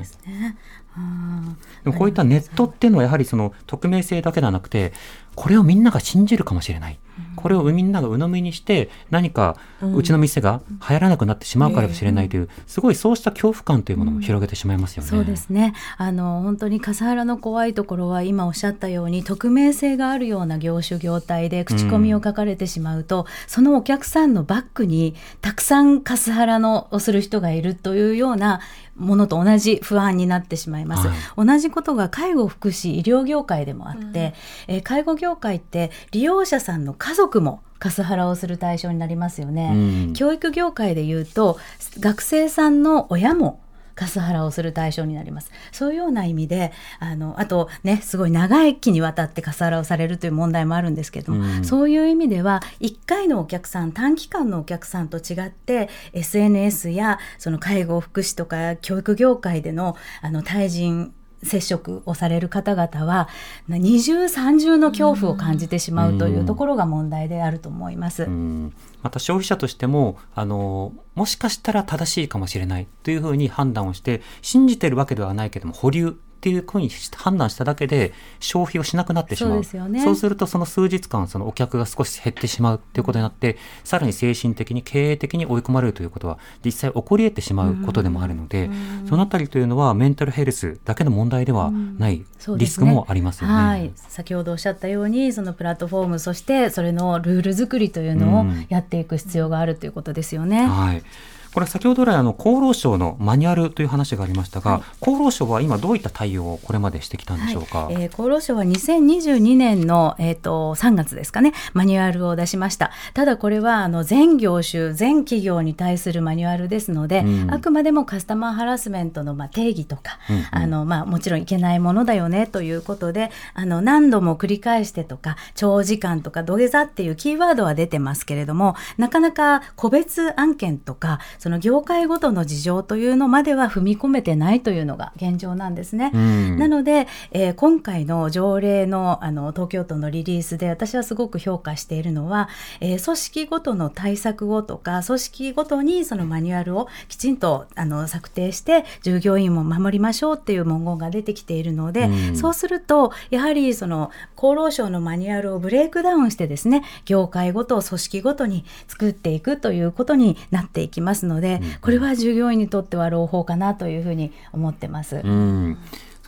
[1.84, 4.93] でもこういったネットっていうのはやはりその匿名性だけではなくて、
[5.36, 6.99] これをみんなが信じるかもしれない。
[7.39, 15.10] これをみんなが鵜呑みにして何かうちの店が流行らなくなってしまうかもしれないという、すごいそうした恐怖感というものも広げてしまいますよね。
[15.10, 15.73] そうですね。
[15.97, 28.60] あの本当に笠原の怖いところは今おっしゃったように匿名性があるような業種業態で口コミを書かれてしまうと、そのお客さんのバックにたくさん笠原のをする人がいるというような
[28.99, 31.07] ものと同じ不安になってしまいます。
[31.07, 34.33] はい同じことが介護福祉医療業界でもあって、
[34.67, 39.71] えー介護業界って利用者さんの家族もカスハラをする対象になりますよね。
[39.73, 41.57] うん教育業界でいうと
[41.99, 43.59] 学生さんの親も
[43.99, 45.51] カスハラをする対象になります。
[45.73, 63.29] そういうような意味で、あの、あとね、すごい長い期にわたってカスハラをされるという問題もあるんですけども、うんそういう意味では、1回のお客さん、短期間のお客さんと違って、SNS やその介護福祉とか教育業界でのあの対人接触をされる方々は
[63.67, 68.23] 二重三重の恐怖を感じてしまうというところが問題であると思います。
[68.23, 79.63] うんまた消費者としてもあのもしかしたら正しいかもしれないというふうに判断をして信じてるわけではないけども保留っていうふうに判断しただけで消費をしなくなってしまう。
[79.63, 80.02] そうね。
[80.02, 88.69] そうするとその数日間そのお客が少し減ってしまうっていうことになって、さらに精神的に経営的に追い込まれるということは実際起こり得てしまうことでもあるので、
[89.08, 92.25] そのあたりというのはメンタルヘルスだけの問題ではない、
[92.58, 93.54] リスクもありますよね。
[93.54, 98.65] はい、先ほどおっしゃったようにそのプラットフォームそしてそれのルール作りというのをうん。
[98.69, 100.65] やっていく必要があるということですよね。
[100.65, 101.04] はい。
[101.53, 107.85] これ先ほど来あの厚労省のマニュアルという話がありましたが、厚労省は今どういった対応をこれまでしてきたんでしょうか？
[107.85, 107.95] はい。
[107.95, 112.91] えー厚労省は2022年の、えー、と3月ですかねマニュアルを出しました。
[113.13, 117.53] ただこれはあの全業種全企業に対するマニュアルですので、うん。
[117.53, 120.45] あくまでもカスタマーハラスメントのまあ定義とか、うんうん。
[120.51, 136.12] あのまあ、もちろんいけないものだよねということであの何度も繰り返してとか長時間とか土下座っていうキーワードは出てますけれどもなかなか個別案件とかその業界ごとの事情というのまでは踏み込めてないというのが現状なんですね。
[136.13, 142.49] うんなので、えー今回の条例のあの東京都のリリースで私はすごく評価しているのは、
[142.82, 165.17] えー組織ごとの対策をとか組織ごとにそのマニュアルをきちんとあの策定して従業員も守りましょうっていう文言が出てきているので、うんそうするとやはりその厚労省のマニュアルをブレイクダウンしてですね業界ごと組織ごとに作っていくということになっていきますので、これは従業員にとっては朗報かなというふうに思ってます。
[165.17, 165.78] うん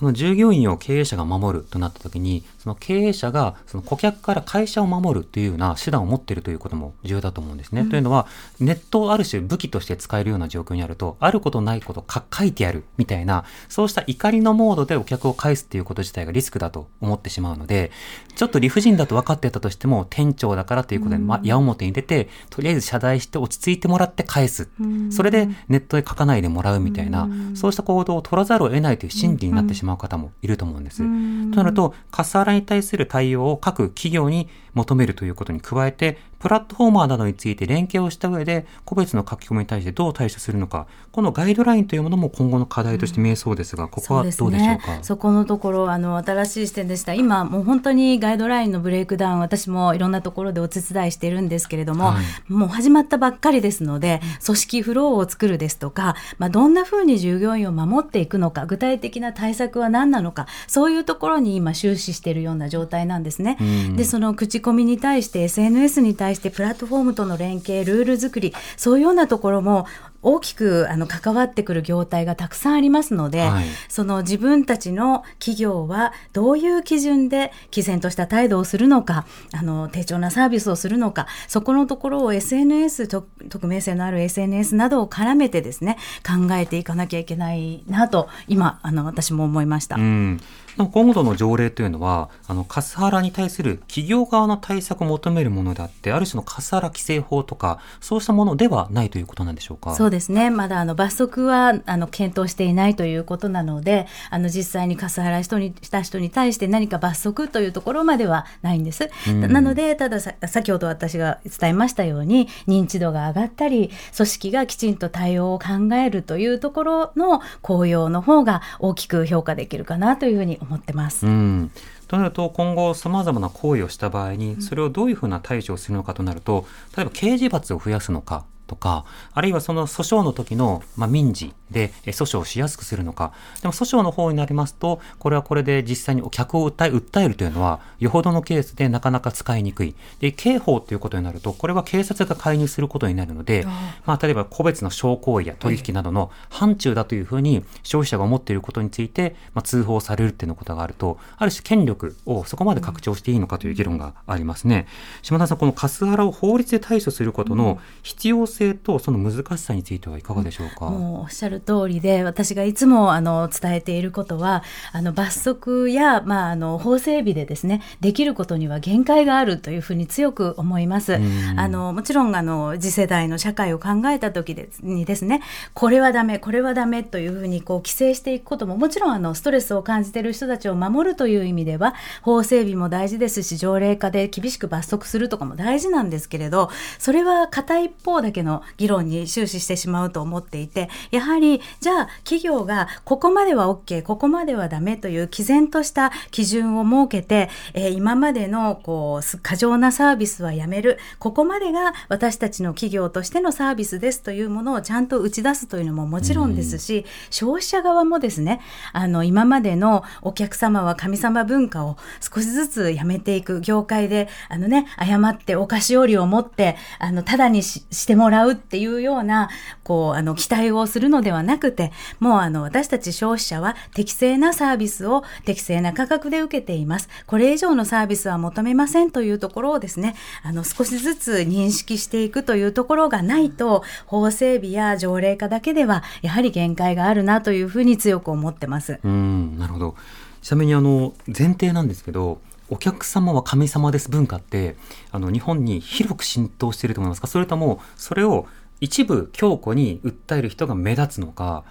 [0.02, 7.86] その従業員を経営者が守るとなったときに、その経営者がその顧客から会社を守るというような手段を持っているということも重要だと思うんですね。
[7.86, 8.26] というのは、
[8.60, 17.92] ネットをある種武器として使えるような状況にあると、あることないことか書いてやるみたいな、そうした怒りのモードでお客を返すっていうこと自体がリスクだと思ってしまうので、
[18.36, 24.68] ちょっと理不尽だと分かってたとしても、店長だからということで、ま、矢面に出て、とりあえず謝罪して落ち着いてもらって返す。
[25.12, 30.98] それでネットで書かないでもらうみたいな、そうした行動を取らざるを得ないという心理になってしまう方もいると思うんです。
[31.00, 44.88] となると、カスハラに対する対応を各企業に求めるということに加えて、プラットフォーマーなどについて連携をした上で、個別の書き込みに対してどう対処するのか、このガイドラインというものも今後の課題として見えそうですが、ここはどうでしょうか？
[44.98, 47.14] ね、そこのところあの新しい視点でした。
[47.14, 52.52] 今もう本当にガイドラインのブレイクダウン私もいろんなところでお手伝いしてるんですけれども、はい。
[52.52, 63.58] もう始まったばっかりですので組織フローを作るですとか、まあ、どんなふうに従業員を守っていくのか具体的な対策は何なのかそういうところに今終始しているような状態なんですね。
[63.62, 63.96] うん。
[63.96, 69.88] でその口コミに対して SNS に対してプラットフォームとの連携ルール作りそういうようなところも
[70.24, 89.98] 大きくあの関わってくる業態がたくさんありますので、はいその自分たちの企業はどういう基準で毅然とした態度をするのか、あの低調なサービスをするのか、そこのところを SNS、と匿名性のある SNS などを絡めてですね、考えていかなきゃいけないなと、今、あの私も思いました。
[89.98, 90.40] うん、
[90.78, 99.96] 今度の条例というのはあのカスハラに対する企業側の対策を求めるものであってある種のカスハラ規制法とかそうしたものではないということなんでしょうか？
[99.96, 100.50] そうですね。
[100.50, 109.10] まだあの罰則はあの検討していないということなので、あの実際にカスハラ人にした人に対して何か罰則というところまではないんです。
[109.28, 121.26] うんなので、たださ先ほど私が伝えましたように、認知度が上がったり、組織がきちんと対応を考えるというところの効用の方が大きく評価できるかなというふうに思ってます。
[121.26, 121.72] うん
[122.08, 126.66] となると今後さまざまな行為をした場合にそれをどういうふうな対処をするのかとなると
[126.98, 129.04] 例えば刑事罰を増やすのかとか
[129.34, 133.34] あるいはその訴訟の時の、まあ、民事でえ訴訟をしやすくするのか。
[133.62, 139.94] でも訴訟の方になりますとこれはこれで実際にお客を訴え訴えるというのはよほどのケースでなかなか使いにくい。
[140.20, 143.66] で刑法ということになるとこれは警察が介入することになるので
[144.06, 154.88] まあ、例えば個別の商行為や取引などの範疇だというふうに消費者が思っていることについて、まあ、通報されるっていうことがあるとある種権力をそこまで拡張していいのかという議論がありますね。
[155.22, 160.90] 島田さんこのカスハラを法律で対処することの必要性とその難しさについてはいかがでしょうか？
[160.90, 171.18] もうおっしゃる通りで私がいつもあの伝えていることはあの罰則や、まあ、あの法整備でですねできることには限界があるというふうに強く思います。
[171.18, 175.42] んあのもちろんあの次世代の社会を考えた時ですにですね
[175.74, 200.98] これはダメこれはダメというふうにこう規制していくことももちろんあのストレスを感じている人たちを守るという意味では法整備も大事ですし条例化で厳しく罰則するとかも大事なんですけれどそれは片一方だけの議論に終始してしまうと思っていてやはりじゃあ企業がここまでは OK ここまではダメという毅然とした基準を設けて、えー今までのこうす過剰なサービスはやめる。
[201.20, 208.60] ここまでが私たちの企業としてのサービスですというものをちゃんと打ち出すというのももちろんですし、消費者側もですね
[208.92, 219.50] あの今までのお客様は神様文化を少しずつやめていく業界であのね誤ってお菓子折りを持ってあのただにししてもらうっていうような
[219.84, 239.00] こうあの期待をするのではなくてもうあの私たち消費者は適正なサービスを適正な価格で受けていますこれ以上のサービスは求めませんというところをですねあの少しずつ認識していくというところがないと法整備や条例化だけではやはり限界があるなというふうに強く思ってます。
[239.04, 239.96] うんなるほど
[240.42, 242.42] ちなみにあの前提なんですけど
[242.72, 244.78] お客様は神様です文化って
[245.12, 247.28] あの日本に広く浸透していると思いますか？
[247.28, 248.48] それともそれを
[248.80, 251.66] 一部強固に訴える人が目立つのか、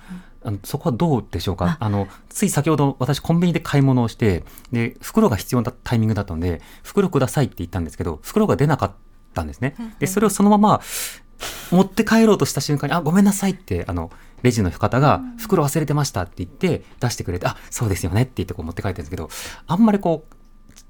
[0.44, 1.78] あのそこはどうでしょうか？
[1.80, 1.88] あ。
[1.88, 8.92] のつい先ほど私コンビニで買い物をしてで袋が必要なタイミングだったので袋くださいって言ったんですけど袋が出なかっ
[9.32, 9.74] たんですね。
[9.98, 10.82] でそれをそのまま
[11.70, 14.10] 持って帰ろうとした瞬間に、あ、ごめんなさいって、あの、
[14.42, 19.30] レジの方が、袋忘れてましたって言って、出してくれて、あ、そうですよねって言ってこう持って帰ってるんですけど、
[19.66, 20.34] あんまりこう、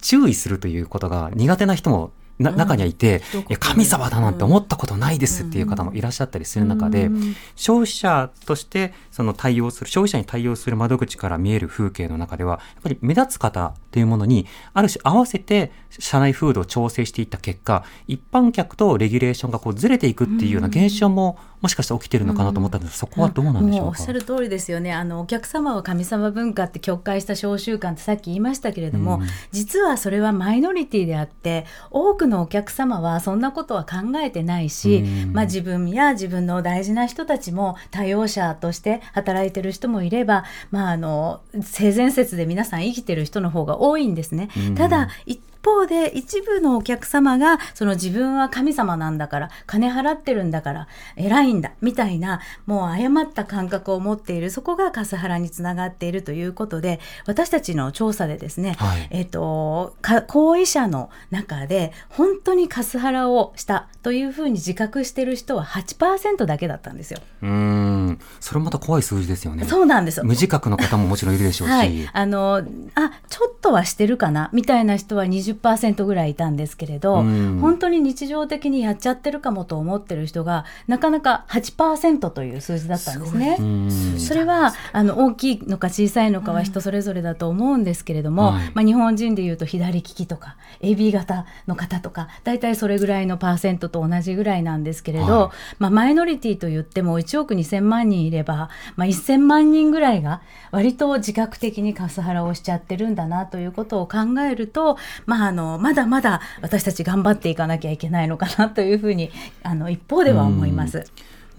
[0.01, 7.37] 注意するということが苦手な人も、な中にはいて、うんいや神様だなんて思ったことないですっていう方もいらっしゃったりする中で、うん。
[7.55, 24.93] 消費者としてその対応する消費者に対応する窓口から見える風景の中ではやっぱり目立つ方というものにある種合わせて社内風土を調整していった結果一般客とレギュレーションがこうずれていくっていうような現象ももしかしたら起きてるのかなと思ったんですがそこはどうなんでしょうおっしゃる通りですよね。
[24.93, 29.27] あのお客様は神様文化って曲解した小習慣ってさっき言いましたけれども、うん。
[29.53, 35.33] 実はそれはマイノリティであって多くのお客様はそんなことは考えてないし、うん。
[35.33, 44.49] まあ、自分や自分の大事な人たちも多様者として働いてる人もいれば、まあ、あの性善説で皆さん生きてる人の方が多いんですね。
[44.57, 44.75] うん。
[44.75, 67.21] ただ一方で一部のお客様がその自分は神様なんだから金払ってるんだから偉いんだみたいなもう誤った感覚を持っているそこがカスハラにつながっているということで私たちの調査でですね、はいえっとか行為者の中で本当にカスハラをしたというふうに自覚している人は8%だけだったんですよ。
[67.43, 69.65] うーんそれまた怖い数字ですよね。
[69.65, 70.25] そうなんですよ。
[70.25, 71.71] 無自覚の方ももちろんいるでしょうし。
[71.71, 72.63] はい、あの
[72.95, 77.59] あちょっとはしてるかなみたいな人は20%ぐらいいたんですけれど、うん。
[77.61, 83.57] 本当に日常的にやっちゃってるかもと思ってる人がなかなか8%という数字だったんですね。
[83.59, 88.71] うんそれはあの大きいのか小さいのかは人それぞれだと思うんですけれども、はい。
[88.75, 95.51] まあ、日本人でいうと左利きとか AB 型の方とか大体それぐらいのパーセントと同じぐらいなんですけれど、はい。
[95.79, 104.97] まあ、マイノリティと言っても1億2000万人いれば、まあ、1000万人ぐらいが割と自覚的にカスハラをしちゃってるんだなということを考えると、
[105.27, 109.31] まあ、あのまだまだ私たち頑張っていかなきゃいけないのかなというふうに
[109.63, 111.05] あの一方では思います。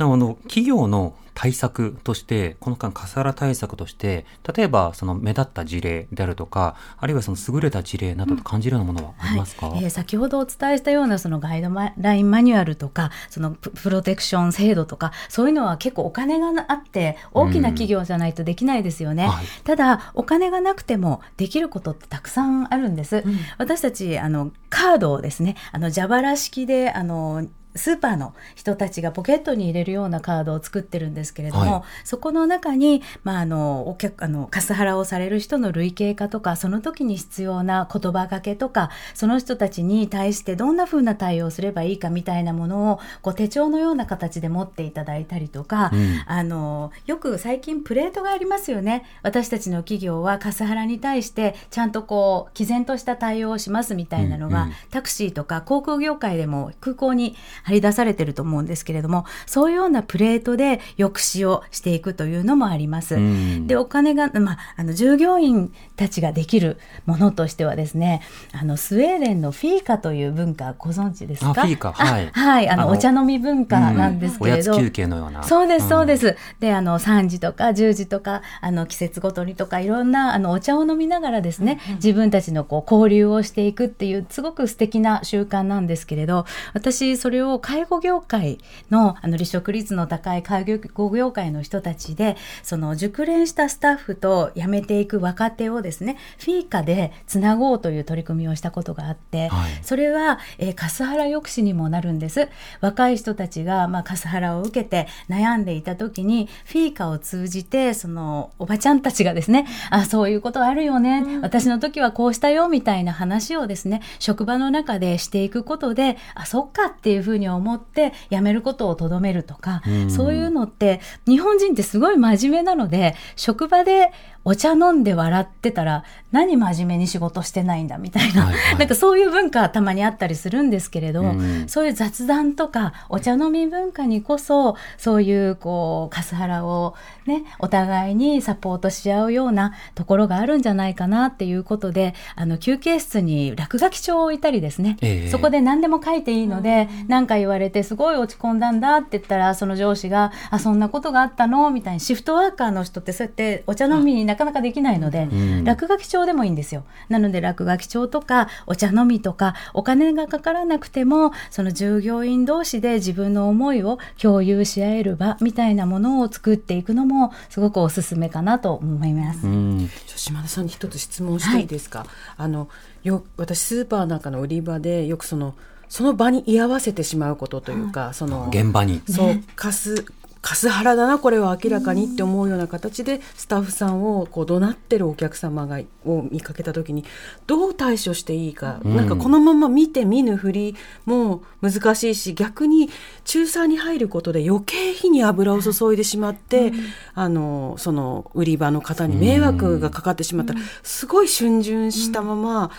[0.02, 4.26] なおあの企業の対策として、この間カスハラ対策として、
[4.56, 9.84] 例えばその目立った事例であるとか、あるいはその優れた事例などと感じるようなものはありますか、はい。
[9.84, 19.46] えー先ほどお伝えしたようなそのガイドラインマニュアルとかそのププロテクション制度とかそういうのは結構お金があって大きな企業じゃないとできないですよね、はい。
[19.64, 23.24] ただお金がなくてもできることってたくさんあるんです、
[23.58, 27.46] 私たちあのカードをですねあの蛇腹式であの
[27.76, 31.82] スーパーの人たちがポケットに入れるようなカードを作ってるんですけれども、はい。
[32.04, 46.22] そこの中に、まあ、あのお客あのカスハラをされる人の類型化とかその時に必要な言葉がけとかその人たちに対してどんな風な対応をすればいいかみたいなものをこう手帳のような形で持っていただいたりとか、うん。
[46.26, 49.06] あのよく最近プレートがありますよね。
[49.24, 54.76] 私たちの企業はカスハラに対してちゃんとこう毅然とした対応をしますみたいなのが、うんうん。
[54.90, 63.16] タクシーとか航空業界でも空港に張り出されてると思うんですけれどもそういうようなプレートで抑止をしていくというのもあります。
[63.16, 68.22] うんでお金が、まあ、あの従業員たちができるものとしてはですね
[68.54, 71.52] あのスウェーデンのフィーカという文化ご存知ですか？
[71.52, 75.44] あフィーカはいあはいあのお茶飲み文化なんですけれど、おやつ休憩のような。
[75.44, 76.08] そうです、そうす。
[76.08, 76.38] です。
[76.60, 99.72] で、あの、3時とか10時とか、あの、季節ごとにとか、いろんな、あの、お茶を飲みながらですね、自分たちのこう、交流をしていくっていう、すごく素敵な習慣なんですけれど、私、それを介護業界の、あの、離職率の高い介護業界の人たちで、その、熟練したスタッフと辞めていく若手をですね、フィーカでつなごうという取り組みをしたことがあって、はい。
[99.84, 102.50] それは、えーカスハラ抑止にもなるんです。
[102.80, 120.12] 若い人たちが、まあ、カスハラを受けて悩んでいた時に、フィーカを通じて、その、おばちゃんたちがですね、あ、そういうことあるよね、私の時はこうしたよ、みたいな話をですね、職場の中でしていくことで、あ、そっかっていうふうに思って、辞めることをとどめるとか、うん。
[120.12, 124.12] そういうのって、日本人ってすごい真面目なので、職場で
[124.44, 128.78] お茶飲んで笑ってたら、何真面目に仕事してないんだ、みたいな、はいはい。
[128.80, 131.68] なんかそういう文化はたまにあったりするんですけれども、うん。
[131.68, 145.30] そういう雑談とかお茶飲み文化にこそそういうこうカスハラをねお互いにサポートし合うようなところがあるんじゃないかなっていうことであの休憩室に落書き帳を置いたりですね、ええ。
[145.30, 156.84] そこで何でも書いていいので何、か言われてすごい落ち込んだんだって言ったらその上司が「あそんなことがあったの?」みたいにシフトワーカーの人ってそうやってお茶飲みになかなかできないので、うん落書き帳でもいいんですよ。
[157.10, 169.46] なので落書き帳とかお茶飲みとかお金がかからなくてもその従業員同士で自分の思いを共有し合える場みたいなものを作っていくのもすごくおすすめかなと思います。
[169.46, 169.90] うん。
[170.16, 172.06] 島田さんに一つ質問していいですか、
[172.38, 172.70] あの
[173.04, 175.56] よ私スーパーなんかの売り場でよくその
[175.90, 179.02] その場に居合わせてしまうことというか、その現場に。
[179.10, 180.06] そうカス
[180.42, 187.06] カスハラだなこれは明らかにって思うような形でスタッフさんをこう怒鳴ってるお客様がを見かけた時に
[187.46, 188.96] どう対処していいか、うん。
[188.96, 190.76] なんかこのまま見て見ぬふり
[191.06, 192.90] も難しいし逆に
[193.34, 196.74] 仲裁に入ることで余計火に油を注いでしまって、
[197.14, 200.54] あのその売り場の方に迷惑がかかってしまった。
[200.54, 202.72] ら、すごい逡巡したまま、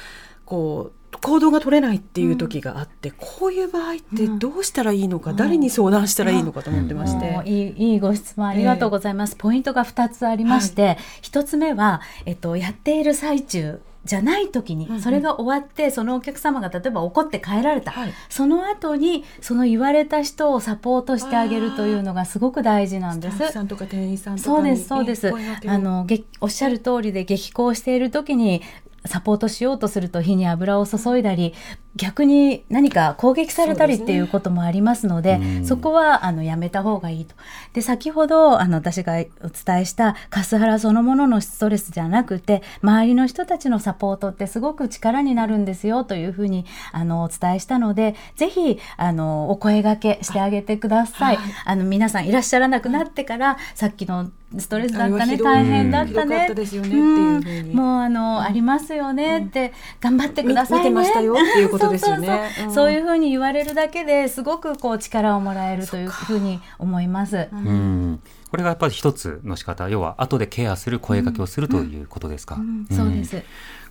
[0.44, 7.31] こう行動が取れないっていう時があって、こういう場合ってどうしたらいいのか、誰に相談したらいいのかと思ってまして。
[7.31, 9.37] もういいいいご質問ありがとうございます。
[9.37, 15.01] ポイントが2つありまして、1つ目は、えっと、やっている最中じゃない時に、うんうん。
[15.01, 18.12] それが終わってそのお客様が例えば怒って帰られた、はい。
[18.29, 23.53] その後にその言われた人をサポートしてあげるというのがすごく大事なんです。
[23.53, 25.68] さんとか店員さんとかにそうですそうです。
[25.68, 28.62] あのげおっしゃる通りで激高している時に
[29.05, 31.55] サポートしようとすると火に油を注いだり
[31.96, 37.34] 逆に何か攻撃されたりっていうこともありますのでそこはあのやめた方がいいと。
[37.74, 39.16] で先ほどあの私がお
[39.48, 51.38] 伝えしたカスハラそのもののストレスじゃなくて周りの人たちのサポートってすごく力になるんですよというふうにあのお伝えしたのでぜひあのお声がけしてあげてください。
[51.64, 56.48] あの皆さんいらっしゃらなくなってから、さっきのストレスだったね大変だったね。
[56.50, 60.90] っていうもうあの、ありますよねって、頑張ってくださいね。
[60.90, 62.50] ましたよっていうことですよね。
[62.72, 67.48] そういうふうに言われるだけですごくこう力をもらえるというふうに思います。
[67.53, 68.20] うん。
[68.50, 72.59] これがやっぱり一つの仕方要は後でケアする声掛けをするということですか。
[72.90, 73.42] そうです。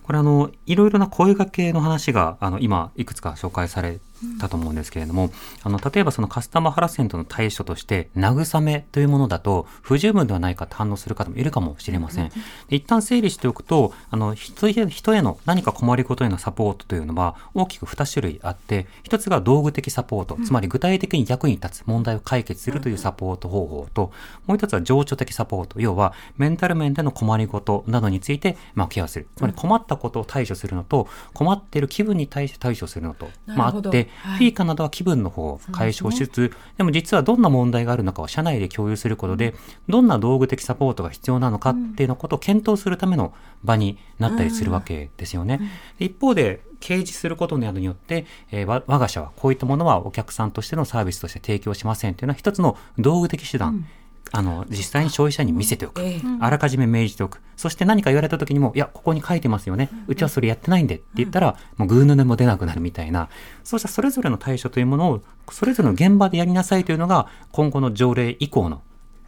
[0.04, 4.00] これあのいろいろな声掛けの話があの今いくつか紹介され
[4.40, 5.30] たと思うんですけれども、
[5.62, 12.30] あの、例えばそのカスタマーハラスメントの対処として、慰めというものだと不十分ではないかと反応する方もいるかもしれません。
[12.68, 24.12] で一旦整理しておくと、あの、人へ人への何か困りごとへのサポートというのは大きく2種類あって、一つが道具的サポート、つまり具体的に役に立つ問題を解決するというサポート方法と、
[24.46, 29.28] もう一つは情緒的サポート、要はメンタル面での困りごとなどについて、まあ、ケアする。
[29.36, 39.54] つまり困ったことを対処するのと、困っている気分に対して対処するのと、まあ、あって、はい、フィーカなどは気分の方を解消しつつ、でね、でも実はどんな問題があるのかを社内で共有することで、
[39.88, 43.32] どんな道具的サポートが必要なのかっていうのことを検討するための
[43.64, 45.60] 場になったりするわけですよね。
[45.98, 53.86] 一方で、掲示することなどによって、えー、我が社はこういったものはお客さんとしてのサービスとして提供しませんというのは一つの道具的手段。
[54.34, 56.02] うんあの実際に消費者に見せておく、
[56.40, 57.40] あらかじめ命じておく。
[57.56, 59.90] そして何か言われた時にもいやここに書いてますよね。
[60.06, 63.28] うちはそれやってないんでって言ったら、もうグーの音も出なくなるみたいな。
[63.62, 68.82] そうしたそれぞれの対処というものをそれぞれの現場でやりなさいというのが今後の条例以降の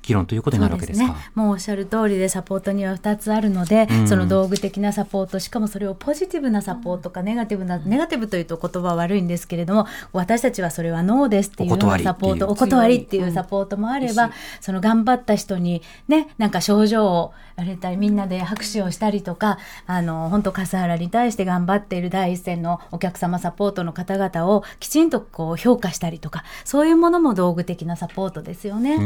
[0.06, 14.30] 議論ということになるわけですか、ね、もうおっしゃる通りでサポートには2つあるので、うん、その道具的なサポートしかもそれをポジティブなサポートかネガティブなネガティブというと言葉は悪いんですけれども私たちはそれはノーですっていうサポートお断りっていうサポートもあれば、うん、
[14.60, 28.98] その頑張った人にねなんか症状をあれたりみんなで拍手をしたりとかあの本当笠原に対して頑張っている第一線のお客様サポートの方々をきちんとこう評価したりとかそういうものも道具的なサポートですよね。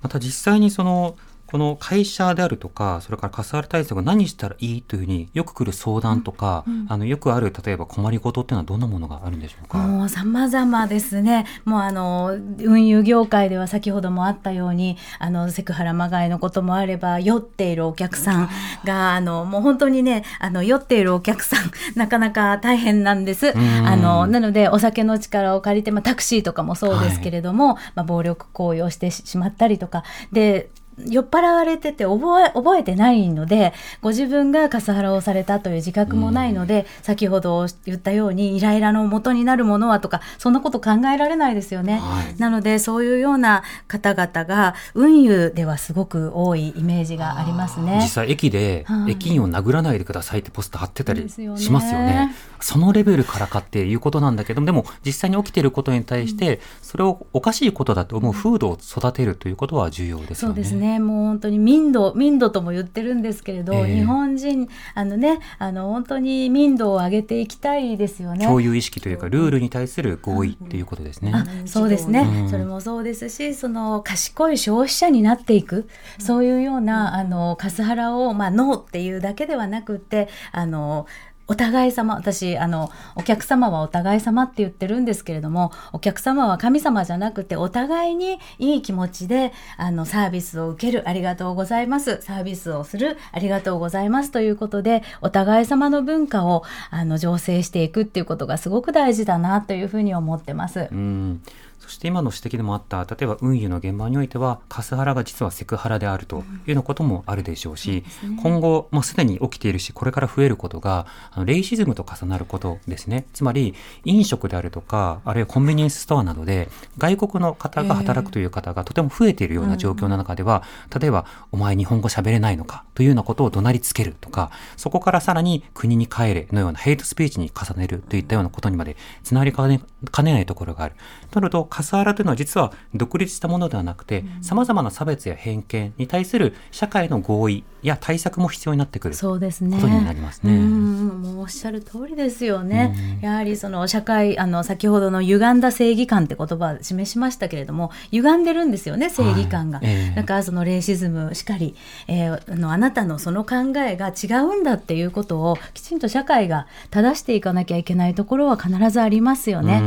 [0.00, 1.16] また実際にその
[1.50, 9.78] この会社であるとか、それからカスハラ対策が何したらいいというふうによく来る相談とか、うんうん、あのよくある例えば困りごとっていうのはどんなものがあるんでしょうか？
[9.78, 11.46] もう様々ですね。
[11.64, 18.50] もうあの運輸業界では先ほどもあったように、あのセクハラまがいのこともあれば酔っているお客さん
[18.84, 23.54] があのもう本当にね、あの酔っているお客さんなかなか大変なんです。
[23.56, 30.68] あのなのでお酒の力を借りて、まあタクシーとかもそうですけれども、はい、まあ暴力行為をしてしまったりとかで
[31.06, 47.98] 酔っ払われてて覚え覚えてないのでご自分がカスハラをされたという自覚もないので、うん、先ほど言ったようにイライラの元になるものはとかそんなこと考えられないですよね、はい、なのでそういうような方々が運輸ではすごく多いイメージがありますね。
[48.02, 52.34] 実際駅で、駅員を殴らないでくださいってポスター貼ってたりしますよね。
[52.60, 60.54] そのレベルからかっていうことなんだけどでも実際に起きていることに対して、それをおかしいことだと思う風土を育てるということは重要ですよね。
[60.54, 68.46] そうですねもう本当に民度民度とも言ってるんですけれど、えー、日本人あのねあの本当に民度を上げていきたいですよね。
[68.46, 71.32] 共有意識というかルールに対する合意っていうことですね。
[71.60, 81.06] うん、そうですね、うん、それもそうですしその賢い消費者になっていくそういうようなあのカスハラをまあノーっていうだけではなくてあの
[81.48, 100.88] お互い様私あのお客様はお互い様って言ってるんですけれどもお客様は神様じゃなくてお互いにいい気持ちであのサービスを受けるありがとうございますサービスをするありがとうございますということでお互い様の文化をあの醸成していくっていうことがすごく大事だなというふうに思ってます。
[100.92, 101.42] うん
[101.88, 113.26] そして今の指摘でもあった例えば運輸の現場においてはカスハラが実はセクハラであるというようなこともあるでしょうし、うんね、今後もうすでに起きているしこれから増えることがあのレイシズムと重なることですね。
[113.32, 113.74] つまり
[114.04, 116.68] 飲食であるとかあるいはコンビニエンスストアなどで
[116.98, 129.80] 外国の方が働くという方がとても増えているような状況の中では、えー、例えば「お前日本語喋れないのか」というようなことを怒鳴りつけるとかそこからさらに国に帰れのようなヘイトスピーチに重ねるといったようなことにまでつながりかね
[130.10, 130.94] かねないところがある。
[131.30, 140.58] となるとカスハラというのは実は独立したものではなくてさまざまな差別や偏見に対する社会の合意や対策も必要になってくるそうですねことになりますね。
[140.58, 143.20] もうおっしゃる通りですよね。
[143.22, 149.78] やはりその社会あの先ほどの歪んだ正義感って言葉を示しましたけれども歪んでるんですよね正義感が。
[149.78, 151.76] はいええだからそのレイシズムしかり、
[152.08, 159.80] えーあのあなたのその考えが違うんだっていうことをきちんと社会が正していかなきゃいけないところは必ずありますようね。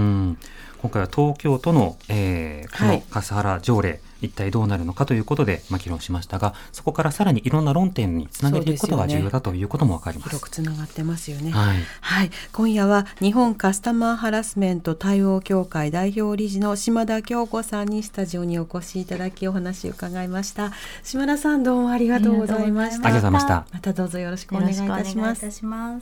[0.87, 3.03] ん今回は東京都の、えーこのはい。
[3.09, 10.29] 笠原条例、一体どうなるのかということで、まあ、議論しましたがそこからさらにいろんな論点につなげていくことが重要だということも分かります。
[10.29, 11.51] 広くつながってますよね。
[11.51, 11.77] はい。
[12.01, 20.71] はい、今夜は日本カスタマーハラスメント対応協会代表理事の島田京子さんにスタジオにお越しいただきお話を伺いました。
[21.03, 23.07] 島田さんどうもありがとうございました。
[23.07, 23.65] ありがとうございました。
[23.71, 25.41] またどうぞよろしくおよ願いいろしくお願いいたします。
[25.41, 25.99] たしま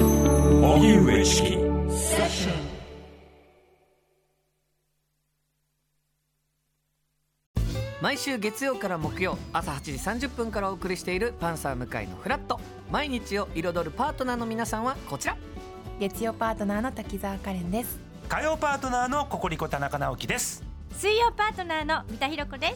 [0.00, 0.05] す。
[0.66, 1.58] 荻上チキ
[8.02, 12.60] 毎週月曜から木曜朝8時30分からお送りしている「パンサー向井のフラット」
[12.90, 15.36] 毎日を彩るパートナーの皆さんはこちら。
[16.00, 18.00] 月曜パートナーの滝沢カレンです。
[18.28, 20.64] 火曜パートナーのココリコ田中直樹です。
[20.98, 22.74] 水曜パートナーの三田寛子で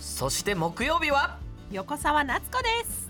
[0.00, 0.18] す。
[0.18, 1.38] そして木曜日は？
[1.70, 3.09] 横澤夏子です